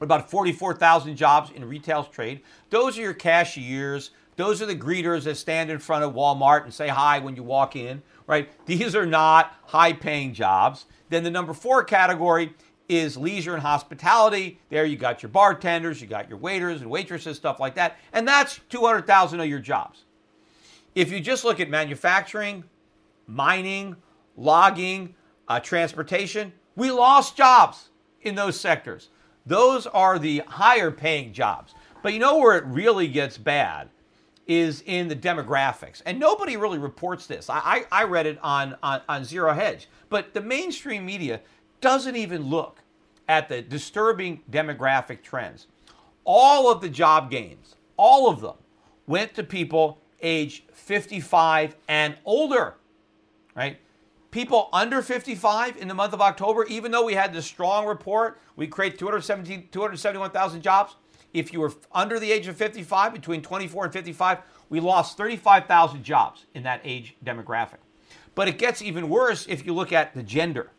about 0.00 0.30
44,000 0.30 1.16
jobs 1.16 1.50
in 1.54 1.64
retail 1.66 2.04
trade. 2.04 2.40
Those 2.70 2.98
are 2.98 3.02
your 3.02 3.14
cashiers. 3.14 4.10
Those 4.36 4.62
are 4.62 4.66
the 4.66 4.76
greeters 4.76 5.24
that 5.24 5.36
stand 5.36 5.70
in 5.70 5.78
front 5.78 6.04
of 6.04 6.14
Walmart 6.14 6.64
and 6.64 6.72
say 6.72 6.88
hi 6.88 7.18
when 7.18 7.36
you 7.36 7.42
walk 7.42 7.76
in, 7.76 8.02
right? 8.26 8.48
These 8.66 8.94
are 8.94 9.06
not 9.06 9.54
high 9.64 9.92
paying 9.92 10.32
jobs. 10.32 10.86
Then 11.10 11.24
the 11.24 11.30
number 11.30 11.52
four 11.52 11.84
category 11.84 12.54
is 12.88 13.16
leisure 13.16 13.54
and 13.54 13.62
hospitality. 13.62 14.60
There 14.70 14.84
you 14.84 14.96
got 14.96 15.22
your 15.22 15.30
bartenders, 15.30 16.00
you 16.00 16.06
got 16.06 16.28
your 16.28 16.38
waiters 16.38 16.80
and 16.80 16.90
waitresses, 16.90 17.36
stuff 17.36 17.60
like 17.60 17.74
that. 17.74 17.96
And 18.12 18.26
that's 18.26 18.60
200,000 18.68 19.40
of 19.40 19.46
your 19.46 19.58
jobs. 19.58 20.04
If 20.94 21.12
you 21.12 21.20
just 21.20 21.44
look 21.44 21.60
at 21.60 21.68
manufacturing, 21.68 22.64
mining, 23.26 23.96
logging, 24.36 25.14
uh, 25.48 25.60
transportation, 25.60 26.52
we 26.74 26.90
lost 26.90 27.36
jobs 27.36 27.90
in 28.22 28.34
those 28.34 28.58
sectors. 28.58 29.10
Those 29.44 29.86
are 29.86 30.18
the 30.18 30.42
higher 30.46 30.90
paying 30.90 31.32
jobs. 31.32 31.74
But 32.02 32.12
you 32.12 32.18
know 32.18 32.38
where 32.38 32.56
it 32.56 32.64
really 32.64 33.08
gets 33.08 33.38
bad 33.38 33.90
is 34.46 34.82
in 34.86 35.08
the 35.08 35.16
demographics. 35.16 36.02
And 36.06 36.20
nobody 36.20 36.56
really 36.56 36.78
reports 36.78 37.26
this. 37.26 37.50
I, 37.50 37.86
I, 37.90 38.02
I 38.02 38.04
read 38.04 38.26
it 38.26 38.38
on, 38.42 38.76
on, 38.82 39.00
on 39.08 39.24
Zero 39.24 39.52
Hedge. 39.52 39.88
But 40.08 40.34
the 40.34 40.40
mainstream 40.40 41.04
media 41.04 41.40
doesn't 41.86 42.16
even 42.16 42.42
look 42.42 42.80
at 43.28 43.48
the 43.48 43.62
disturbing 43.62 44.42
demographic 44.50 45.22
trends. 45.22 45.68
All 46.24 46.68
of 46.68 46.80
the 46.80 46.88
job 46.88 47.30
gains, 47.30 47.76
all 47.96 48.28
of 48.28 48.40
them, 48.40 48.56
went 49.06 49.34
to 49.34 49.44
people 49.44 50.00
age 50.20 50.64
55 50.72 51.76
and 51.86 52.16
older, 52.24 52.74
right? 53.54 53.78
People 54.32 54.68
under 54.72 55.00
55 55.00 55.76
in 55.76 55.86
the 55.86 55.94
month 55.94 56.12
of 56.12 56.20
October, 56.20 56.64
even 56.64 56.90
though 56.90 57.04
we 57.04 57.14
had 57.14 57.32
this 57.32 57.46
strong 57.46 57.86
report, 57.86 58.40
we 58.56 58.66
create 58.66 58.98
217, 58.98 59.68
271,000 59.70 60.62
jobs. 60.62 60.96
If 61.32 61.52
you 61.52 61.60
were 61.60 61.72
under 61.92 62.18
the 62.18 62.32
age 62.32 62.48
of 62.48 62.56
55, 62.56 63.12
between 63.12 63.42
24 63.42 63.84
and 63.84 63.92
55, 63.92 64.38
we 64.70 64.80
lost 64.80 65.16
35,000 65.16 66.02
jobs 66.02 66.46
in 66.52 66.64
that 66.64 66.80
age 66.82 67.14
demographic. 67.24 67.78
But 68.34 68.48
it 68.48 68.58
gets 68.58 68.82
even 68.82 69.08
worse 69.08 69.46
if 69.48 69.64
you 69.64 69.72
look 69.72 69.92
at 69.92 70.14
the 70.14 70.24
gender, 70.24 70.72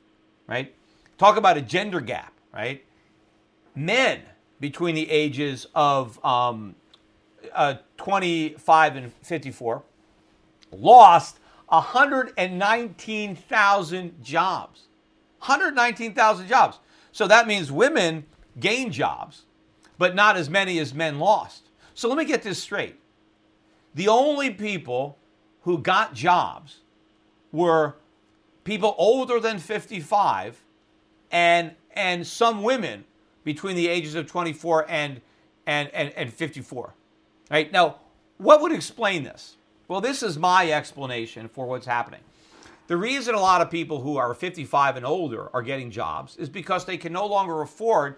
right? 0.48 0.74
Talk 1.18 1.38
about 1.38 1.58
a 1.58 1.62
gender 1.62 2.00
gap, 2.00 2.34
right? 2.54 2.86
Men 3.76 4.22
between 4.60 4.96
the 4.96 5.10
ages 5.10 5.68
of 5.74 6.24
um, 6.26 6.76
uh, 7.54 7.76
25 7.98 8.96
and 8.96 9.14
54 9.24 9.84
lost 10.72 11.40
119,000 11.68 14.24
jobs. 14.24 14.88
119,000 15.40 16.48
jobs. 16.48 16.80
So 17.12 17.28
that 17.28 17.48
means 17.48 17.72
women 17.72 18.26
gained 18.60 18.94
jobs, 18.94 19.44
but 19.98 20.16
not 20.16 20.38
as 20.38 20.50
many 20.50 20.80
as 20.80 20.94
men 20.94 21.20
lost. 21.20 21.70
So 21.94 22.10
let 22.10 22.18
me 22.18 22.26
get 22.26 22.44
this 22.44 22.62
straight. 22.62 23.00
The 23.96 24.08
only 24.08 24.52
people 24.52 25.18
who 25.62 25.80
got 25.80 26.14
jobs 26.14 26.82
were 27.52 27.96
people 28.64 28.94
older 28.98 29.40
than 29.40 29.58
55 29.58 30.62
and 31.32 31.72
and 31.92 32.26
some 32.26 32.64
women 32.64 33.06
between 33.44 33.76
the 33.76 33.88
ages 33.88 34.16
of 34.16 34.28
24 34.28 34.86
and 34.90 35.22
and 35.66 35.90
and, 35.94 36.12
and 36.14 36.34
54. 36.34 36.94
Right 37.50 37.72
now, 37.72 37.98
what 38.38 38.62
would 38.62 38.72
explain 38.72 39.24
this? 39.24 39.58
Well, 39.88 40.02
this 40.02 40.22
is 40.22 40.38
my 40.38 40.72
explanation 40.72 41.48
for 41.48 41.66
what's 41.66 41.86
happening. 41.86 42.20
The 42.88 42.98
reason 42.98 43.36
a 43.36 43.40
lot 43.40 43.62
of 43.62 43.70
people 43.70 44.02
who 44.02 44.18
are 44.18 44.34
55 44.34 44.96
and 44.96 45.06
older 45.06 45.50
are 45.54 45.62
getting 45.62 45.92
jobs 45.92 46.38
is 46.38 46.50
because 46.50 46.86
they 46.86 46.98
can 46.98 47.12
no 47.12 47.26
longer 47.26 47.62
afford 47.62 48.16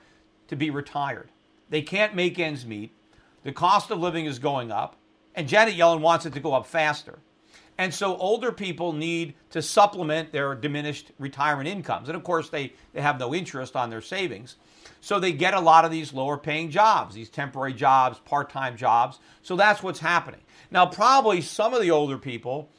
to 0.48 0.56
be 0.56 0.70
retired. 0.70 1.30
They 1.70 1.82
can't 1.82 2.16
make 2.16 2.38
ends 2.38 2.66
meet. 2.66 2.92
The 3.44 3.52
cost 3.52 3.90
of 3.90 4.00
living 4.00 4.26
is 4.26 4.38
going 4.38 4.72
up, 4.72 4.96
and 5.34 5.48
Janet 5.48 5.76
Yellen 5.76 6.02
wants 6.02 6.26
it 6.26 6.34
to 6.34 6.40
go 6.40 6.54
up 6.54 6.66
faster. 6.66 7.20
And 7.80 7.94
so 7.94 8.18
older 8.18 8.52
people 8.52 8.92
need 8.92 9.36
to 9.52 9.62
supplement 9.62 10.34
their 10.34 10.54
diminished 10.54 11.14
retirement 11.18 11.70
incomes. 11.70 12.10
And 12.10 12.18
of 12.18 12.26
course, 12.26 12.50
they, 12.50 12.74
they 12.92 13.00
have 13.00 13.18
no 13.18 13.34
interest 13.34 13.78
on 13.78 13.90
their 13.90 14.02
savings. 14.02 14.58
So 15.00 15.18
they 15.18 15.32
get 15.32 15.54
a 15.54 15.62
lot 15.62 15.86
of 15.86 15.92
these 15.92 16.12
lower 16.12 16.38
paying 16.38 16.72
jobs, 16.72 17.16
these 17.16 17.30
temporary 17.30 17.72
jobs, 17.72 18.20
part 18.20 18.50
time 18.50 18.76
jobs. 18.76 19.20
So 19.44 19.56
that's 19.56 19.82
what's 19.82 20.00
happening. 20.00 20.42
Now, 20.72 20.88
probably 20.88 21.40
some 21.40 21.74
of 21.74 21.82
the 21.82 21.90
older 21.90 22.18
people 22.18 22.70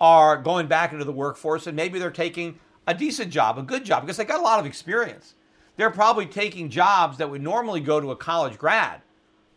are 0.00 0.36
going 0.36 0.66
back 0.66 0.92
into 0.92 1.04
the 1.04 1.12
workforce 1.12 1.68
and 1.68 1.76
maybe 1.76 2.00
they're 2.00 2.10
taking 2.10 2.58
a 2.88 2.94
decent 2.94 3.30
job, 3.30 3.58
a 3.58 3.62
good 3.62 3.84
job, 3.84 4.02
because 4.02 4.16
they 4.16 4.24
got 4.24 4.40
a 4.40 4.42
lot 4.42 4.58
of 4.58 4.66
experience. 4.66 5.34
They're 5.76 5.88
probably 5.88 6.26
taking 6.26 6.68
jobs 6.68 7.18
that 7.18 7.30
would 7.30 7.42
normally 7.42 7.80
go 7.80 8.00
to 8.00 8.10
a 8.10 8.16
college 8.16 8.58
grad 8.58 9.02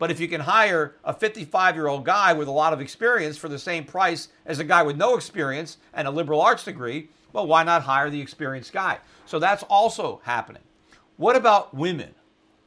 but 0.01 0.09
if 0.09 0.19
you 0.19 0.27
can 0.27 0.41
hire 0.41 0.95
a 1.03 1.13
55 1.13 1.75
year 1.75 1.85
old 1.85 2.03
guy 2.03 2.33
with 2.33 2.47
a 2.47 2.51
lot 2.51 2.73
of 2.73 2.81
experience 2.81 3.37
for 3.37 3.47
the 3.47 3.59
same 3.59 3.83
price 3.83 4.29
as 4.47 4.57
a 4.57 4.63
guy 4.63 4.81
with 4.81 4.97
no 4.97 5.13
experience 5.15 5.77
and 5.93 6.07
a 6.07 6.11
liberal 6.11 6.41
arts 6.41 6.63
degree, 6.63 7.07
well, 7.33 7.45
why 7.45 7.61
not 7.61 7.83
hire 7.83 8.09
the 8.09 8.19
experienced 8.19 8.73
guy? 8.73 8.97
So 9.27 9.37
that's 9.37 9.61
also 9.61 10.19
happening. 10.23 10.63
What 11.17 11.35
about 11.35 11.75
women? 11.75 12.15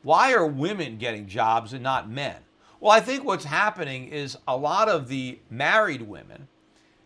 Why 0.04 0.32
are 0.32 0.46
women 0.46 0.96
getting 0.96 1.26
jobs 1.26 1.72
and 1.72 1.82
not 1.82 2.08
men? 2.08 2.36
Well, 2.78 2.92
I 2.92 3.00
think 3.00 3.24
what's 3.24 3.44
happening 3.44 4.10
is 4.10 4.38
a 4.46 4.56
lot 4.56 4.88
of 4.88 5.08
the 5.08 5.40
married 5.50 6.02
women 6.02 6.46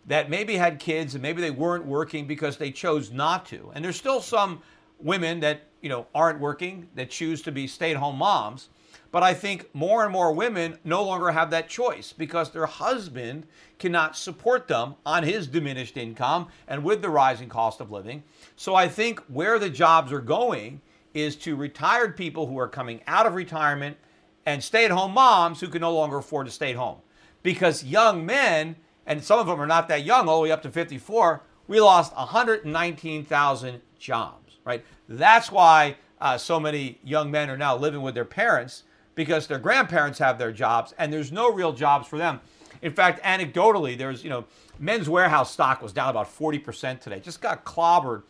that 0.08 0.28
maybe 0.28 0.56
had 0.56 0.78
kids 0.78 1.14
and 1.14 1.22
maybe 1.22 1.40
they 1.40 1.50
weren't 1.50 1.86
working 1.86 2.26
because 2.26 2.58
they 2.58 2.70
chose 2.70 3.10
not 3.10 3.46
to. 3.46 3.72
And 3.74 3.82
there's 3.82 3.96
still 3.96 4.20
some 4.20 4.60
women 4.98 5.40
that, 5.40 5.62
you 5.80 5.88
know, 5.88 6.06
aren't 6.14 6.38
working 6.38 6.86
that 6.96 7.08
choose 7.08 7.40
to 7.42 7.50
be 7.50 7.66
stay-at-home 7.66 8.18
moms. 8.18 8.68
But 9.10 9.22
I 9.22 9.32
think 9.32 9.74
more 9.74 10.04
and 10.04 10.12
more 10.12 10.32
women 10.32 10.78
no 10.84 11.02
longer 11.02 11.30
have 11.30 11.50
that 11.50 11.68
choice 11.68 12.12
because 12.12 12.50
their 12.50 12.66
husband 12.66 13.46
cannot 13.78 14.16
support 14.16 14.68
them 14.68 14.96
on 15.06 15.22
his 15.22 15.46
diminished 15.46 15.96
income 15.96 16.48
and 16.66 16.84
with 16.84 17.00
the 17.00 17.08
rising 17.08 17.48
cost 17.48 17.80
of 17.80 17.90
living. 17.90 18.22
So 18.56 18.74
I 18.74 18.88
think 18.88 19.20
where 19.28 19.58
the 19.58 19.70
jobs 19.70 20.12
are 20.12 20.20
going 20.20 20.82
is 21.14 21.36
to 21.36 21.56
retired 21.56 22.16
people 22.16 22.46
who 22.46 22.58
are 22.58 22.68
coming 22.68 23.00
out 23.06 23.26
of 23.26 23.34
retirement 23.34 23.96
and 24.44 24.62
stay 24.62 24.84
at 24.84 24.90
home 24.90 25.12
moms 25.12 25.60
who 25.60 25.68
can 25.68 25.80
no 25.80 25.92
longer 25.92 26.18
afford 26.18 26.46
to 26.46 26.52
stay 26.52 26.70
at 26.70 26.76
home. 26.76 26.98
Because 27.42 27.84
young 27.84 28.26
men, 28.26 28.76
and 29.06 29.24
some 29.24 29.38
of 29.38 29.46
them 29.46 29.60
are 29.60 29.66
not 29.66 29.88
that 29.88 30.04
young, 30.04 30.28
all 30.28 30.38
the 30.38 30.44
way 30.44 30.50
up 30.50 30.62
to 30.62 30.70
54, 30.70 31.42
we 31.66 31.80
lost 31.80 32.14
119,000 32.14 33.80
jobs, 33.98 34.58
right? 34.64 34.84
That's 35.08 35.50
why 35.50 35.96
uh, 36.20 36.36
so 36.36 36.60
many 36.60 36.98
young 37.04 37.30
men 37.30 37.48
are 37.48 37.56
now 37.56 37.76
living 37.76 38.02
with 38.02 38.14
their 38.14 38.24
parents 38.24 38.84
because 39.18 39.48
their 39.48 39.58
grandparents 39.58 40.20
have 40.20 40.38
their 40.38 40.52
jobs 40.52 40.94
and 40.96 41.12
there's 41.12 41.32
no 41.32 41.52
real 41.52 41.72
jobs 41.72 42.06
for 42.06 42.18
them. 42.18 42.40
In 42.82 42.92
fact, 42.92 43.20
anecdotally, 43.24 43.98
there's, 43.98 44.22
you 44.22 44.30
know, 44.30 44.44
Men's 44.78 45.08
Wearhouse 45.08 45.48
stock 45.48 45.82
was 45.82 45.92
down 45.92 46.10
about 46.10 46.28
40% 46.28 47.00
today. 47.00 47.18
Just 47.18 47.40
got 47.40 47.64
clobbered. 47.64 48.22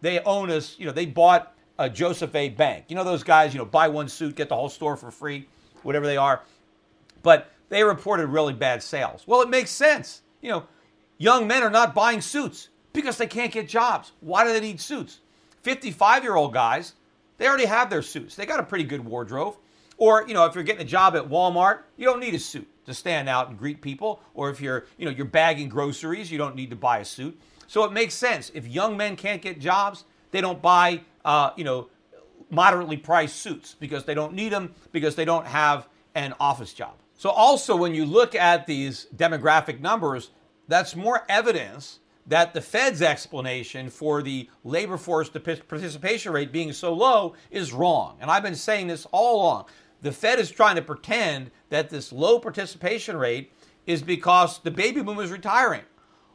They 0.00 0.18
own 0.20 0.50
us, 0.50 0.78
you 0.78 0.86
know, 0.86 0.92
they 0.92 1.04
bought 1.04 1.52
a 1.78 1.90
Joseph 1.90 2.34
A. 2.34 2.48
Bank. 2.48 2.86
You 2.88 2.96
know 2.96 3.04
those 3.04 3.22
guys, 3.22 3.52
you 3.52 3.58
know, 3.58 3.66
buy 3.66 3.88
one 3.88 4.08
suit, 4.08 4.34
get 4.34 4.48
the 4.48 4.56
whole 4.56 4.70
store 4.70 4.96
for 4.96 5.10
free, 5.10 5.46
whatever 5.82 6.06
they 6.06 6.16
are. 6.16 6.40
But 7.22 7.52
they 7.68 7.84
reported 7.84 8.28
really 8.28 8.54
bad 8.54 8.82
sales. 8.82 9.24
Well, 9.26 9.42
it 9.42 9.50
makes 9.50 9.70
sense. 9.70 10.22
You 10.40 10.52
know, 10.52 10.64
young 11.18 11.46
men 11.46 11.62
are 11.62 11.68
not 11.68 11.94
buying 11.94 12.22
suits 12.22 12.70
because 12.94 13.18
they 13.18 13.26
can't 13.26 13.52
get 13.52 13.68
jobs. 13.68 14.12
Why 14.20 14.44
do 14.44 14.54
they 14.54 14.60
need 14.60 14.80
suits? 14.80 15.20
55 15.64 16.22
year 16.22 16.34
old 16.34 16.54
guys, 16.54 16.94
they 17.36 17.46
already 17.46 17.66
have 17.66 17.90
their 17.90 18.00
suits. 18.00 18.36
They 18.36 18.46
got 18.46 18.58
a 18.58 18.62
pretty 18.62 18.84
good 18.84 19.04
wardrobe. 19.04 19.56
Or, 20.00 20.24
you 20.26 20.32
know, 20.32 20.46
if 20.46 20.54
you're 20.54 20.64
getting 20.64 20.82
a 20.82 20.88
job 20.88 21.14
at 21.14 21.28
Walmart, 21.28 21.80
you 21.98 22.06
don't 22.06 22.20
need 22.20 22.34
a 22.34 22.38
suit 22.38 22.66
to 22.86 22.94
stand 22.94 23.28
out 23.28 23.50
and 23.50 23.58
greet 23.58 23.82
people. 23.82 24.20
Or 24.34 24.48
if 24.48 24.60
you're, 24.60 24.86
you 24.96 25.04
know, 25.04 25.10
you're 25.10 25.26
bagging 25.26 25.68
groceries, 25.68 26.32
you 26.32 26.38
don't 26.38 26.56
need 26.56 26.70
to 26.70 26.76
buy 26.76 27.00
a 27.00 27.04
suit. 27.04 27.38
So 27.68 27.84
it 27.84 27.92
makes 27.92 28.14
sense. 28.14 28.50
If 28.54 28.66
young 28.66 28.96
men 28.96 29.14
can't 29.14 29.42
get 29.42 29.60
jobs, 29.60 30.04
they 30.30 30.40
don't 30.40 30.62
buy 30.62 31.02
uh, 31.24 31.50
you 31.54 31.64
know, 31.64 31.88
moderately 32.48 32.96
priced 32.96 33.36
suits 33.36 33.76
because 33.78 34.04
they 34.04 34.14
don't 34.14 34.32
need 34.32 34.52
them 34.52 34.74
because 34.90 35.14
they 35.14 35.26
don't 35.26 35.46
have 35.46 35.86
an 36.14 36.34
office 36.40 36.72
job. 36.72 36.94
So 37.16 37.28
also 37.28 37.76
when 37.76 37.94
you 37.94 38.06
look 38.06 38.34
at 38.34 38.66
these 38.66 39.06
demographic 39.14 39.80
numbers, 39.80 40.30
that's 40.66 40.96
more 40.96 41.24
evidence 41.28 41.98
that 42.26 42.54
the 42.54 42.60
Fed's 42.60 43.02
explanation 43.02 43.90
for 43.90 44.22
the 44.22 44.48
labor 44.64 44.96
force 44.96 45.28
participation 45.28 46.32
rate 46.32 46.52
being 46.52 46.72
so 46.72 46.92
low 46.92 47.34
is 47.50 47.72
wrong. 47.72 48.16
And 48.20 48.30
I've 48.30 48.42
been 48.42 48.54
saying 48.54 48.86
this 48.86 49.06
all 49.12 49.42
along. 49.42 49.66
The 50.02 50.12
Fed 50.12 50.38
is 50.38 50.50
trying 50.50 50.76
to 50.76 50.82
pretend 50.82 51.50
that 51.68 51.90
this 51.90 52.12
low 52.12 52.38
participation 52.38 53.16
rate 53.16 53.52
is 53.86 54.02
because 54.02 54.60
the 54.60 54.70
baby 54.70 55.02
boom 55.02 55.18
is 55.18 55.30
retiring. 55.30 55.82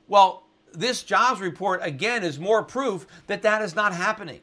Well, 0.07 0.43
this 0.73 1.03
jobs 1.03 1.41
report 1.41 1.79
again 1.83 2.23
is 2.23 2.39
more 2.39 2.63
proof 2.63 3.07
that 3.27 3.41
that 3.43 3.61
is 3.61 3.75
not 3.75 3.93
happening. 3.93 4.41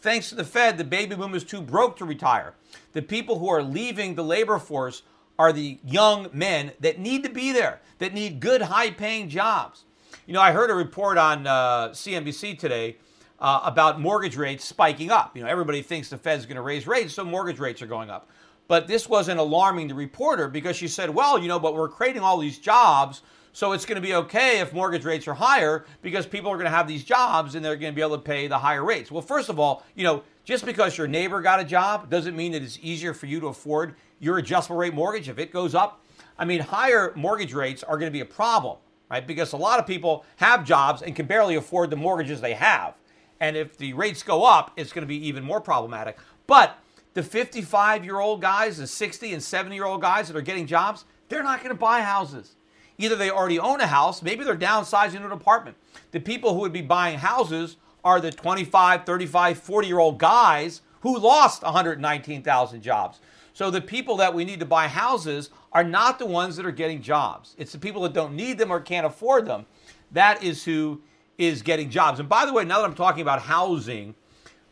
Thanks 0.00 0.28
to 0.28 0.34
the 0.34 0.44
Fed, 0.44 0.78
the 0.78 0.84
baby 0.84 1.14
boom 1.14 1.34
is 1.34 1.44
too 1.44 1.60
broke 1.60 1.96
to 1.96 2.04
retire. 2.04 2.54
The 2.92 3.02
people 3.02 3.38
who 3.38 3.48
are 3.48 3.62
leaving 3.62 4.14
the 4.14 4.24
labor 4.24 4.58
force 4.58 5.02
are 5.38 5.52
the 5.52 5.78
young 5.84 6.28
men 6.32 6.72
that 6.80 6.98
need 6.98 7.22
to 7.24 7.30
be 7.30 7.52
there, 7.52 7.80
that 7.98 8.12
need 8.14 8.40
good, 8.40 8.62
high 8.62 8.90
paying 8.90 9.28
jobs. 9.28 9.84
You 10.26 10.34
know, 10.34 10.40
I 10.40 10.52
heard 10.52 10.70
a 10.70 10.74
report 10.74 11.16
on 11.16 11.46
uh, 11.46 11.88
CNBC 11.90 12.58
today 12.58 12.96
uh, 13.40 13.60
about 13.64 14.00
mortgage 14.00 14.36
rates 14.36 14.64
spiking 14.64 15.10
up. 15.10 15.36
You 15.36 15.42
know, 15.42 15.48
everybody 15.48 15.82
thinks 15.82 16.10
the 16.10 16.18
Fed's 16.18 16.44
going 16.44 16.56
to 16.56 16.62
raise 16.62 16.86
rates, 16.86 17.14
so 17.14 17.24
mortgage 17.24 17.58
rates 17.58 17.82
are 17.82 17.86
going 17.86 18.10
up. 18.10 18.28
But 18.68 18.86
this 18.86 19.08
wasn't 19.08 19.40
alarming 19.40 19.88
the 19.88 19.94
reporter 19.94 20.46
because 20.46 20.76
she 20.76 20.88
said, 20.88 21.10
well, 21.10 21.38
you 21.38 21.48
know, 21.48 21.58
but 21.58 21.74
we're 21.74 21.88
creating 21.88 22.22
all 22.22 22.38
these 22.38 22.58
jobs 22.58 23.22
so 23.58 23.72
it's 23.72 23.86
going 23.86 23.96
to 23.96 24.06
be 24.06 24.14
okay 24.14 24.60
if 24.60 24.72
mortgage 24.72 25.04
rates 25.04 25.26
are 25.26 25.34
higher 25.34 25.84
because 26.00 26.26
people 26.26 26.48
are 26.52 26.54
going 26.54 26.66
to 26.66 26.70
have 26.70 26.86
these 26.86 27.02
jobs 27.02 27.56
and 27.56 27.64
they're 27.64 27.74
going 27.74 27.92
to 27.92 27.96
be 27.96 28.02
able 28.02 28.16
to 28.16 28.22
pay 28.22 28.46
the 28.46 28.58
higher 28.58 28.84
rates. 28.84 29.10
Well, 29.10 29.20
first 29.20 29.48
of 29.48 29.58
all, 29.58 29.84
you 29.96 30.04
know, 30.04 30.22
just 30.44 30.64
because 30.64 30.96
your 30.96 31.08
neighbor 31.08 31.40
got 31.40 31.58
a 31.58 31.64
job 31.64 32.08
doesn't 32.08 32.36
mean 32.36 32.52
that 32.52 32.62
it's 32.62 32.78
easier 32.82 33.12
for 33.12 33.26
you 33.26 33.40
to 33.40 33.48
afford 33.48 33.96
your 34.20 34.38
adjustable 34.38 34.76
rate 34.76 34.94
mortgage 34.94 35.28
if 35.28 35.40
it 35.40 35.52
goes 35.52 35.74
up. 35.74 36.04
I 36.38 36.44
mean, 36.44 36.60
higher 36.60 37.12
mortgage 37.16 37.52
rates 37.52 37.82
are 37.82 37.98
going 37.98 38.06
to 38.06 38.16
be 38.16 38.20
a 38.20 38.24
problem, 38.24 38.76
right? 39.10 39.26
Because 39.26 39.52
a 39.52 39.56
lot 39.56 39.80
of 39.80 39.88
people 39.88 40.24
have 40.36 40.64
jobs 40.64 41.02
and 41.02 41.16
can 41.16 41.26
barely 41.26 41.56
afford 41.56 41.90
the 41.90 41.96
mortgages 41.96 42.40
they 42.40 42.54
have. 42.54 42.94
And 43.40 43.56
if 43.56 43.76
the 43.76 43.92
rates 43.92 44.22
go 44.22 44.44
up, 44.44 44.70
it's 44.76 44.92
going 44.92 45.02
to 45.02 45.08
be 45.08 45.26
even 45.26 45.42
more 45.42 45.60
problematic. 45.60 46.16
But 46.46 46.78
the 47.18 47.22
55 47.24 48.04
year 48.04 48.20
old 48.20 48.40
guys, 48.40 48.76
the 48.76 48.86
60 48.86 49.32
and 49.32 49.42
70 49.42 49.74
year 49.74 49.86
old 49.86 50.00
guys 50.00 50.28
that 50.28 50.36
are 50.36 50.40
getting 50.40 50.68
jobs, 50.68 51.04
they're 51.28 51.42
not 51.42 51.58
going 51.58 51.74
to 51.74 51.74
buy 51.74 52.00
houses. 52.00 52.54
Either 52.96 53.16
they 53.16 53.28
already 53.28 53.58
own 53.58 53.80
a 53.80 53.88
house, 53.88 54.22
maybe 54.22 54.44
they're 54.44 54.56
downsizing 54.56 55.24
an 55.24 55.32
apartment. 55.32 55.76
The 56.12 56.20
people 56.20 56.54
who 56.54 56.60
would 56.60 56.72
be 56.72 56.80
buying 56.80 57.18
houses 57.18 57.76
are 58.04 58.20
the 58.20 58.30
25, 58.30 59.04
35, 59.04 59.58
40 59.58 59.88
year 59.88 59.98
old 59.98 60.18
guys 60.18 60.82
who 61.00 61.18
lost 61.18 61.64
119,000 61.64 62.82
jobs. 62.82 63.18
So 63.52 63.68
the 63.68 63.80
people 63.80 64.16
that 64.18 64.32
we 64.32 64.44
need 64.44 64.60
to 64.60 64.66
buy 64.66 64.86
houses 64.86 65.50
are 65.72 65.82
not 65.82 66.20
the 66.20 66.26
ones 66.26 66.54
that 66.54 66.66
are 66.66 66.70
getting 66.70 67.02
jobs. 67.02 67.56
It's 67.58 67.72
the 67.72 67.80
people 67.80 68.02
that 68.02 68.12
don't 68.12 68.36
need 68.36 68.58
them 68.58 68.70
or 68.70 68.78
can't 68.78 69.04
afford 69.04 69.44
them. 69.44 69.66
That 70.12 70.44
is 70.44 70.62
who 70.62 71.02
is 71.36 71.62
getting 71.62 71.90
jobs. 71.90 72.20
And 72.20 72.28
by 72.28 72.46
the 72.46 72.52
way, 72.52 72.64
now 72.64 72.78
that 72.78 72.84
I'm 72.84 72.94
talking 72.94 73.22
about 73.22 73.42
housing, 73.42 74.14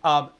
um, 0.04 0.30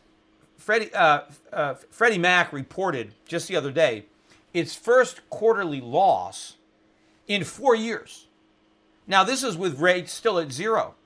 Freddie, 0.66 0.92
uh, 0.94 1.20
uh, 1.52 1.74
Freddie 1.90 2.18
Mac 2.18 2.52
reported 2.52 3.14
just 3.24 3.46
the 3.46 3.54
other 3.54 3.70
day 3.70 4.06
its 4.52 4.74
first 4.74 5.20
quarterly 5.30 5.80
loss 5.80 6.56
in 7.28 7.44
four 7.44 7.76
years. 7.76 8.26
Now, 9.06 9.22
this 9.22 9.44
is 9.44 9.56
with 9.56 9.78
rates 9.78 10.12
still 10.12 10.40
at 10.40 10.50
zero. 10.50 10.96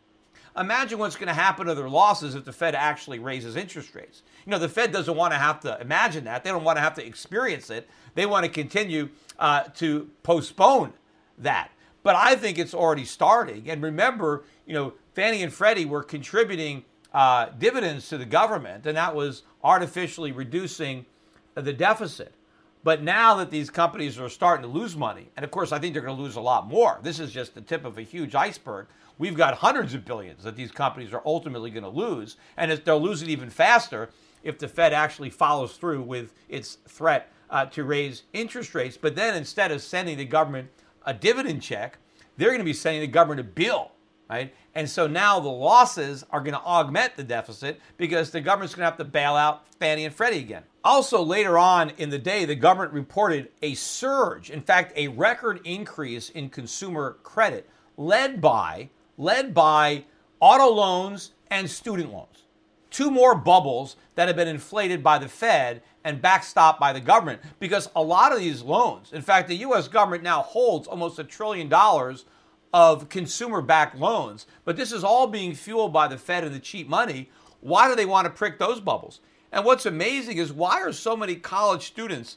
Imagine 0.57 0.99
what's 0.99 1.17
going 1.17 1.29
to 1.29 1.35
happen 1.35 1.67
to 1.67 1.75
their 1.75 1.91
losses 1.91 2.35
if 2.35 2.47
the 2.47 2.55
Fed 2.55 2.75
actually 2.75 3.19
raises 3.19 3.55
interest 3.55 3.95
rates. 3.95 4.23
You 4.47 4.51
know, 4.53 4.59
the 4.59 4.67
Fed 4.67 4.93
doesn't 4.93 5.15
want 5.15 5.35
to 5.35 5.39
have 5.39 5.61
to 5.61 5.79
imagine 5.79 6.25
that. 6.25 6.43
They 6.43 6.49
don't 6.49 6.65
want 6.65 6.79
to 6.79 6.83
have 6.83 6.95
to 6.95 7.07
experience 7.07 7.69
it. 7.69 7.87
They 8.15 8.25
want 8.25 8.47
to 8.47 8.51
continue 8.51 9.11
uh, 9.39 9.65
to 9.77 10.09
postpone 10.23 10.95
that. 11.37 11.71
But 12.03 12.17
I 12.17 12.35
think 12.35 12.59
it's 12.59 12.73
already 12.73 13.05
starting. 13.05 13.69
And 13.69 13.83
remember, 13.83 14.43
you 14.65 14.73
know, 14.73 14.95
Fannie 15.13 15.43
and 15.43 15.53
Freddie 15.53 15.85
were 15.85 16.03
contributing 16.03 16.85
uh, 17.13 17.47
dividends 17.59 18.09
to 18.09 18.19
the 18.19 18.25
government, 18.25 18.87
and 18.87 18.97
that 18.97 19.15
was 19.15 19.43
artificially 19.63 20.33
reducing 20.33 21.07
the 21.55 21.73
deficit. 21.73 22.35
But 22.83 23.03
now 23.03 23.35
that 23.37 23.51
these 23.51 23.69
companies 23.69 24.19
are 24.19 24.29
starting 24.29 24.63
to 24.63 24.79
lose 24.79 24.97
money, 24.97 25.29
and 25.37 25.45
of 25.45 25.51
course, 25.51 25.71
I 25.73 25.79
think 25.79 25.93
they're 25.93 26.03
going 26.03 26.17
to 26.17 26.23
lose 26.23 26.37
a 26.37 26.41
lot 26.41 26.67
more. 26.67 26.99
This 27.03 27.21
is 27.21 27.31
just 27.31 27.55
the 27.55 27.61
tip 27.61 27.85
of 27.85 27.99
a 27.99 28.03
huge 28.03 28.35
iceberg. 28.35 28.87
We've 29.19 29.37
got 29.37 29.55
hundreds 29.55 29.93
of 29.93 30.07
billions 30.07 30.45
that 30.45 30.57
these 30.57 30.73
companies 30.73 31.13
are 31.13 31.23
ultimately 31.27 31.71
going 31.71 31.83
to 31.83 31.91
lose, 31.91 32.37
and 32.57 32.73
they'll 32.73 33.01
lose 33.01 33.23
it 33.23 33.29
even 33.29 33.51
faster 33.51 34.09
if 34.43 34.59
the 34.59 34.69
Fed 34.69 34.95
actually 34.95 35.29
follows 35.29 35.77
through 35.77 36.03
with 36.03 36.33
its 36.49 36.79
threat 36.89 37.31
uh, 37.51 37.67
to 37.67 37.85
raise 37.85 38.23
interest 38.33 38.75
rates. 38.75 38.97
But 38.97 39.15
then 39.15 39.35
instead 39.35 39.73
of 39.73 39.83
sending 39.83 40.17
the 40.17 40.25
government 40.25 40.71
a 41.05 41.13
dividend 41.13 41.61
check, 41.61 41.99
they're 42.39 42.49
going 42.49 42.61
to 42.61 42.65
be 42.65 42.73
sending 42.73 43.03
the 43.03 43.07
government 43.09 43.41
a 43.41 43.45
bill 43.45 43.91
right? 44.31 44.55
And 44.75 44.89
so 44.89 45.07
now 45.07 45.41
the 45.41 45.49
losses 45.49 46.25
are 46.31 46.41
going 46.41 46.55
to 46.55 46.61
augment 46.61 47.17
the 47.17 47.25
deficit 47.25 47.81
because 47.97 48.31
the 48.31 48.41
government's 48.41 48.75
going 48.75 48.83
to 48.83 48.91
have 48.91 48.99
to 48.99 49.05
bail 49.05 49.35
out 49.35 49.65
Fannie 49.79 50.05
and 50.05 50.15
Freddie 50.15 50.39
again. 50.39 50.63
Also, 50.85 51.23
later 51.23 51.59
on 51.59 51.91
in 51.99 52.09
the 52.09 52.19
day, 52.19 52.45
the 52.45 52.55
government 52.55 52.93
reported 52.93 53.49
a 53.63 53.75
surge, 53.75 54.51
in 54.51 54.63
fact, 54.63 54.93
a 54.97 55.09
record 55.09 55.61
increase 55.65 56.31
in 56.31 56.49
consumer 56.49 57.19
credit 57.23 57.69
led 57.97 58.41
by 58.41 58.89
led 59.19 59.53
by 59.53 60.05
auto 60.41 60.73
loans 60.73 61.33
and 61.51 61.69
student 61.71 62.11
loans. 62.11 62.45
Two 62.91 63.11
more 63.11 63.35
bubbles 63.35 63.97
that 64.15 64.29
have 64.29 64.37
been 64.37 64.49
inflated 64.49 65.03
by 65.03 65.19
the 65.19 65.29
Fed 65.29 65.83
and 66.03 66.23
backstopped 66.23 66.79
by 66.79 66.93
the 66.93 67.01
government 67.01 67.41
because 67.59 67.91
a 67.95 68.03
lot 68.03 68.33
of 68.33 68.39
these 68.39 68.63
loans, 68.63 69.13
in 69.13 69.21
fact, 69.21 69.49
the 69.49 69.57
US 69.57 69.87
government 69.89 70.23
now 70.23 70.41
holds 70.41 70.89
almost 70.89 71.19
a 71.19 71.25
trillion 71.25 71.69
dollars 71.69 72.25
of 72.73 73.09
consumer 73.09 73.61
backed 73.61 73.97
loans, 73.97 74.47
but 74.65 74.77
this 74.77 74.93
is 74.93 75.05
all 75.05 75.27
being 75.27 75.55
fueled 75.55 75.93
by 75.93 76.09
the 76.09 76.19
Fed 76.19 76.45
and 76.45 76.55
the 76.55 76.61
cheap 76.61 76.89
money. 76.89 77.29
Why 77.61 77.89
do 77.89 77.97
they 77.97 78.07
want 78.07 78.27
to 78.27 78.31
prick 78.31 78.59
those 78.59 78.81
bubbles? 78.81 79.21
And 79.53 79.65
what's 79.65 79.87
amazing 79.87 80.39
is 80.39 80.53
why 80.53 80.81
are 80.81 80.93
so 80.93 81.17
many 81.17 81.35
college 81.35 81.87
students 81.87 82.37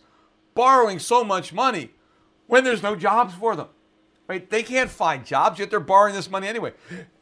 borrowing 0.56 1.00
so 1.00 1.24
much 1.24 1.54
money 1.54 1.92
when 2.48 2.64
there's 2.64 2.84
no 2.84 2.96
jobs 2.96 3.34
for 3.36 3.56
them? 3.56 3.68
Right? 4.28 4.50
They 4.50 4.64
can't 4.64 4.90
find 4.90 5.26
jobs, 5.26 5.60
yet 5.60 5.70
they're 5.70 5.80
borrowing 5.80 6.16
this 6.16 6.30
money 6.30 6.48
anyway. 6.48 6.74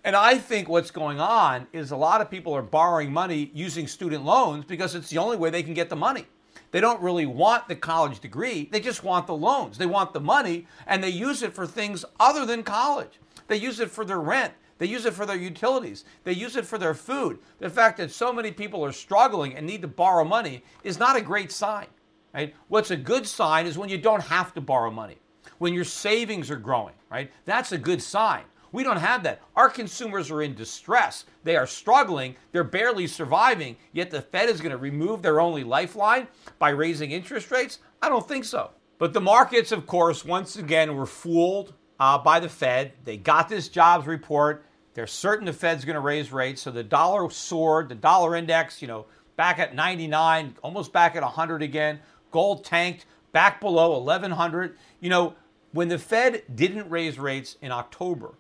And 0.04 0.15
I 0.15 0.38
think 0.38 0.69
what's 0.69 0.91
going 0.91 1.19
on 1.19 1.67
is 1.74 1.91
a 1.91 1.97
lot 1.97 2.21
of 2.21 2.30
people 2.30 2.54
are 2.54 2.62
borrowing 2.62 3.12
money 3.12 3.52
using 3.54 3.88
student 3.88 4.24
loans 4.24 4.65
because 4.65 4.95
it's 4.95 5.10
the 5.10 5.17
only 5.17 5.36
way 5.36 5.50
they 5.50 5.63
can 5.63 5.74
get 5.74 5.89
the 5.89 5.95
money. 5.95 6.26
They 6.71 6.79
don't 6.79 7.01
really 7.01 7.25
want 7.25 7.67
the 7.67 7.75
college 7.75 8.19
degree. 8.19 8.69
They 8.71 8.79
just 8.79 9.03
want 9.03 9.27
the 9.27 9.36
loans. 9.36 9.77
They 9.77 9.86
want 9.86 10.13
the 10.13 10.19
money 10.19 10.67
and 10.88 11.03
they 11.03 11.10
use 11.10 11.43
it 11.43 11.53
for 11.53 11.67
things 11.67 12.03
other 12.19 12.45
than 12.45 12.63
college. 12.63 13.19
They 13.47 13.57
use 13.57 13.79
it 13.79 13.91
for 13.91 14.05
their 14.05 14.19
rent. 14.19 14.53
They 14.77 14.88
use 14.88 15.05
it 15.05 15.13
for 15.13 15.25
their 15.25 15.38
utilities. 15.38 16.05
They 16.23 16.31
use 16.31 16.55
it 16.55 16.65
for 16.65 16.77
their 16.77 16.95
food. 16.95 17.39
The 17.60 17.69
fact 17.69 17.97
that 17.97 18.10
so 18.10 18.34
many 18.34 18.51
people 18.51 18.84
are 18.84 18.91
struggling 18.91 19.55
and 19.55 19.67
need 19.67 19.84
to 19.84 19.88
borrow 19.88 20.23
money 20.23 20.63
is 20.84 20.97
not 20.97 21.15
a 21.15 21.21
great 21.21 21.51
sign. 21.51 21.88
Right? 22.34 22.55
What's 22.69 22.91
a 22.91 22.97
good 22.97 23.27
sign 23.27 23.67
is 23.67 23.77
when 23.77 23.89
you 23.89 23.97
don't 23.97 24.23
have 24.23 24.53
to 24.53 24.62
borrow 24.62 24.89
money, 24.89 25.17
when 25.57 25.73
your 25.73 25.84
savings 25.84 26.49
are 26.49 26.55
growing, 26.55 26.95
right? 27.12 27.29
That's 27.45 27.73
a 27.73 27.77
good 27.77 28.01
sign. 28.01 28.43
We 28.71 28.84
don't 28.84 28.97
have 28.97 29.23
that. 29.23 29.41
Our 29.55 29.69
consumers 29.69 30.31
are 30.31 30.41
in 30.41 30.55
distress. 30.55 31.25
They 31.43 31.55
are 31.55 31.67
struggling. 31.67 32.36
They're 32.51 32.63
barely 32.63 33.07
surviving. 33.07 33.77
Yet 33.91 34.12
the 34.12 34.21
Fed 34.21 34.49
is 34.49 34.62
going 34.62 34.71
to 34.71 34.77
remove 34.77 35.21
their 35.21 35.41
only 35.41 35.63
lifeline 35.63 36.27
by 36.57 36.69
raising 36.69 37.12
interest 37.12 37.51
rates? 37.51 37.79
I 38.01 38.10
don't 38.10 38.27
think 38.27 38.45
so. 38.45 38.71
But 38.97 39.13
the 39.13 39.21
markets, 39.21 39.71
of 39.71 39.88
course, 39.88 40.23
once 40.23 40.55
again 40.55 40.95
were 40.95 41.05
fooled 41.05 41.73
uh, 41.99 42.17
by 42.17 42.39
the 42.39 42.49
Fed. 42.49 42.93
They 43.03 43.17
got 43.17 43.49
this 43.49 43.67
jobs 43.67 44.07
report. 44.07 44.65
They're 44.93 45.07
certain 45.07 45.45
the 45.45 45.53
Fed's 45.53 45.86
going 45.86 45.95
to 45.95 46.01
raise 46.01 46.31
rates. 46.31 46.62
So 46.62 46.71
the 46.71 46.84
dollar 46.84 47.29
soared, 47.29 47.89
the 47.89 47.95
dollar 47.95 48.36
index, 48.36 48.81
you 48.81 48.88
know, 48.88 49.05
back 49.36 49.60
at 49.60 49.75
99, 49.75 50.55
almost 50.62 50.93
back 50.93 51.15
at 51.15 51.23
100 51.23 51.62
again. 51.62 51.99
Gold 52.31 52.63
tanked 52.63 53.05
back 53.31 53.60
below 53.60 53.97
1100. 53.99 54.77
You 54.99 55.10
know, 55.10 55.36
when 55.71 55.88
the 55.88 55.97
Fed 55.97 56.43
didn't 56.53 56.89
raise 56.89 57.17
rates 57.17 57.57
in 57.62 57.71
October, 57.71 58.36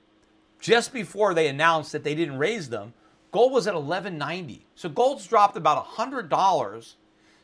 just 0.61 0.93
before 0.93 1.33
they 1.33 1.47
announced 1.47 1.91
that 1.91 2.03
they 2.03 2.15
didn't 2.15 2.37
raise 2.37 2.69
them, 2.69 2.93
gold 3.31 3.51
was 3.51 3.67
at 3.67 3.73
1190. 3.73 4.65
So 4.75 4.87
gold's 4.87 5.27
dropped 5.27 5.57
about 5.57 5.85
$100 5.85 6.93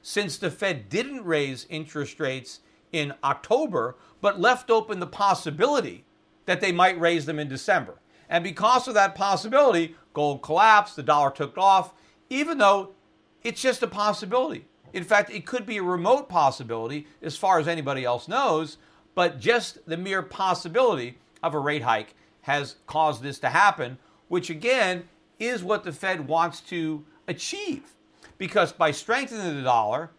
since 0.01 0.37
the 0.37 0.51
Fed 0.51 0.87
didn't 0.87 1.25
raise 1.25 1.65
interest 1.69 2.19
rates 2.19 2.61
in 2.93 3.13
October, 3.23 3.97
but 4.21 4.39
left 4.39 4.69
open 4.69 4.99
the 4.99 5.07
possibility 5.07 6.05
that 6.45 6.61
they 6.61 6.71
might 6.71 6.99
raise 6.99 7.25
them 7.25 7.39
in 7.39 7.49
December. 7.49 7.95
And 8.29 8.43
because 8.43 8.87
of 8.87 8.93
that 8.93 9.15
possibility, 9.15 9.95
gold 10.13 10.41
collapsed, 10.41 10.95
the 10.95 11.03
dollar 11.03 11.31
took 11.31 11.57
off, 11.57 11.93
even 12.29 12.59
though 12.59 12.91
it's 13.43 13.61
just 13.61 13.83
a 13.83 13.87
possibility. 13.87 14.65
In 14.93 15.03
fact, 15.03 15.29
it 15.31 15.45
could 15.45 15.65
be 15.65 15.77
a 15.77 15.83
remote 15.83 16.29
possibility 16.29 17.07
as 17.21 17.35
far 17.35 17.59
as 17.59 17.67
anybody 17.67 18.05
else 18.05 18.27
knows, 18.27 18.77
but 19.15 19.39
just 19.39 19.85
the 19.87 19.97
mere 19.97 20.21
possibility 20.21 21.17
of 21.41 21.53
a 21.53 21.59
rate 21.59 21.83
hike 21.83 22.15
has 22.47 22.77
caused 22.87 23.21
this 23.21 23.39
to 23.39 23.49
happen, 23.49 23.97
which 24.29 24.49
again 24.49 25.03
is 25.37 25.63
what 25.63 25.83
the 25.83 25.91
Fed 25.91 26.27
wants 26.27 26.61
to 26.61 27.05
achieve. 27.27 27.93
Because 28.37 28.71
by 28.71 28.91
strengthening 28.91 29.57
the 29.57 29.63
dollar, 29.63 30.11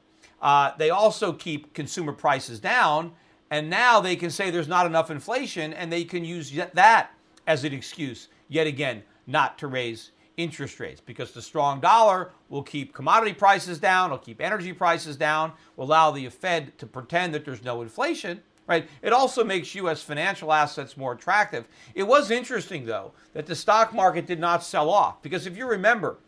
uh, 0.42 0.72
they 0.76 0.90
also 0.90 1.32
keep 1.32 1.72
consumer 1.72 2.12
prices 2.12 2.60
down, 2.60 3.12
and 3.50 3.70
now 3.70 3.98
they 4.00 4.14
can 4.14 4.30
say 4.30 4.50
there's 4.50 4.68
not 4.68 4.84
enough 4.84 5.10
inflation, 5.10 5.72
and 5.72 5.90
they 5.90 6.04
can 6.04 6.22
use 6.22 6.52
that 6.74 7.10
as 7.46 7.64
an 7.64 7.72
excuse, 7.72 8.28
yet 8.48 8.66
again, 8.66 9.02
not 9.26 9.56
to 9.58 9.66
raise 9.66 10.10
interest 10.36 10.78
rates 10.78 11.00
because 11.00 11.32
the 11.32 11.42
strong 11.42 11.80
dollar 11.80 12.30
will 12.50 12.62
keep 12.62 12.92
commodity 12.92 13.32
prices 13.32 13.78
down, 13.78 14.10
will 14.10 14.18
keep 14.18 14.40
energy 14.40 14.72
prices 14.72 15.16
down, 15.16 15.52
will 15.76 15.86
allow 15.86 16.10
the 16.10 16.28
Fed 16.28 16.76
to 16.78 16.86
pretend 16.86 17.32
that 17.32 17.44
there's 17.44 17.64
no 17.64 17.80
inflation, 17.80 18.42
right? 18.68 18.88
It 19.02 19.12
also 19.12 19.42
makes 19.42 19.74
U.S. 19.74 20.02
financial 20.02 20.52
assets 20.52 20.96
more 20.96 21.12
attractive. 21.12 21.66
It 21.94 22.04
was 22.04 22.30
interesting, 22.30 22.86
though, 22.86 23.12
that 23.32 23.46
the 23.46 23.56
stock 23.56 23.92
market 23.92 24.26
did 24.26 24.38
not 24.38 24.62
sell 24.62 24.90
off 24.90 25.20
because 25.22 25.46
if 25.46 25.56
you 25.56 25.66
remember, 25.66 26.18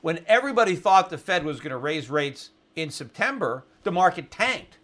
when 0.00 0.20
everybody 0.26 0.76
thought 0.76 1.10
the 1.10 1.18
Fed 1.18 1.44
was 1.44 1.58
going 1.58 1.72
to 1.72 1.76
raise 1.76 2.08
rates 2.08 2.50
in 2.76 2.88
September, 2.90 3.64
the 3.82 3.92
market 3.92 4.30
tanked. 4.30 4.78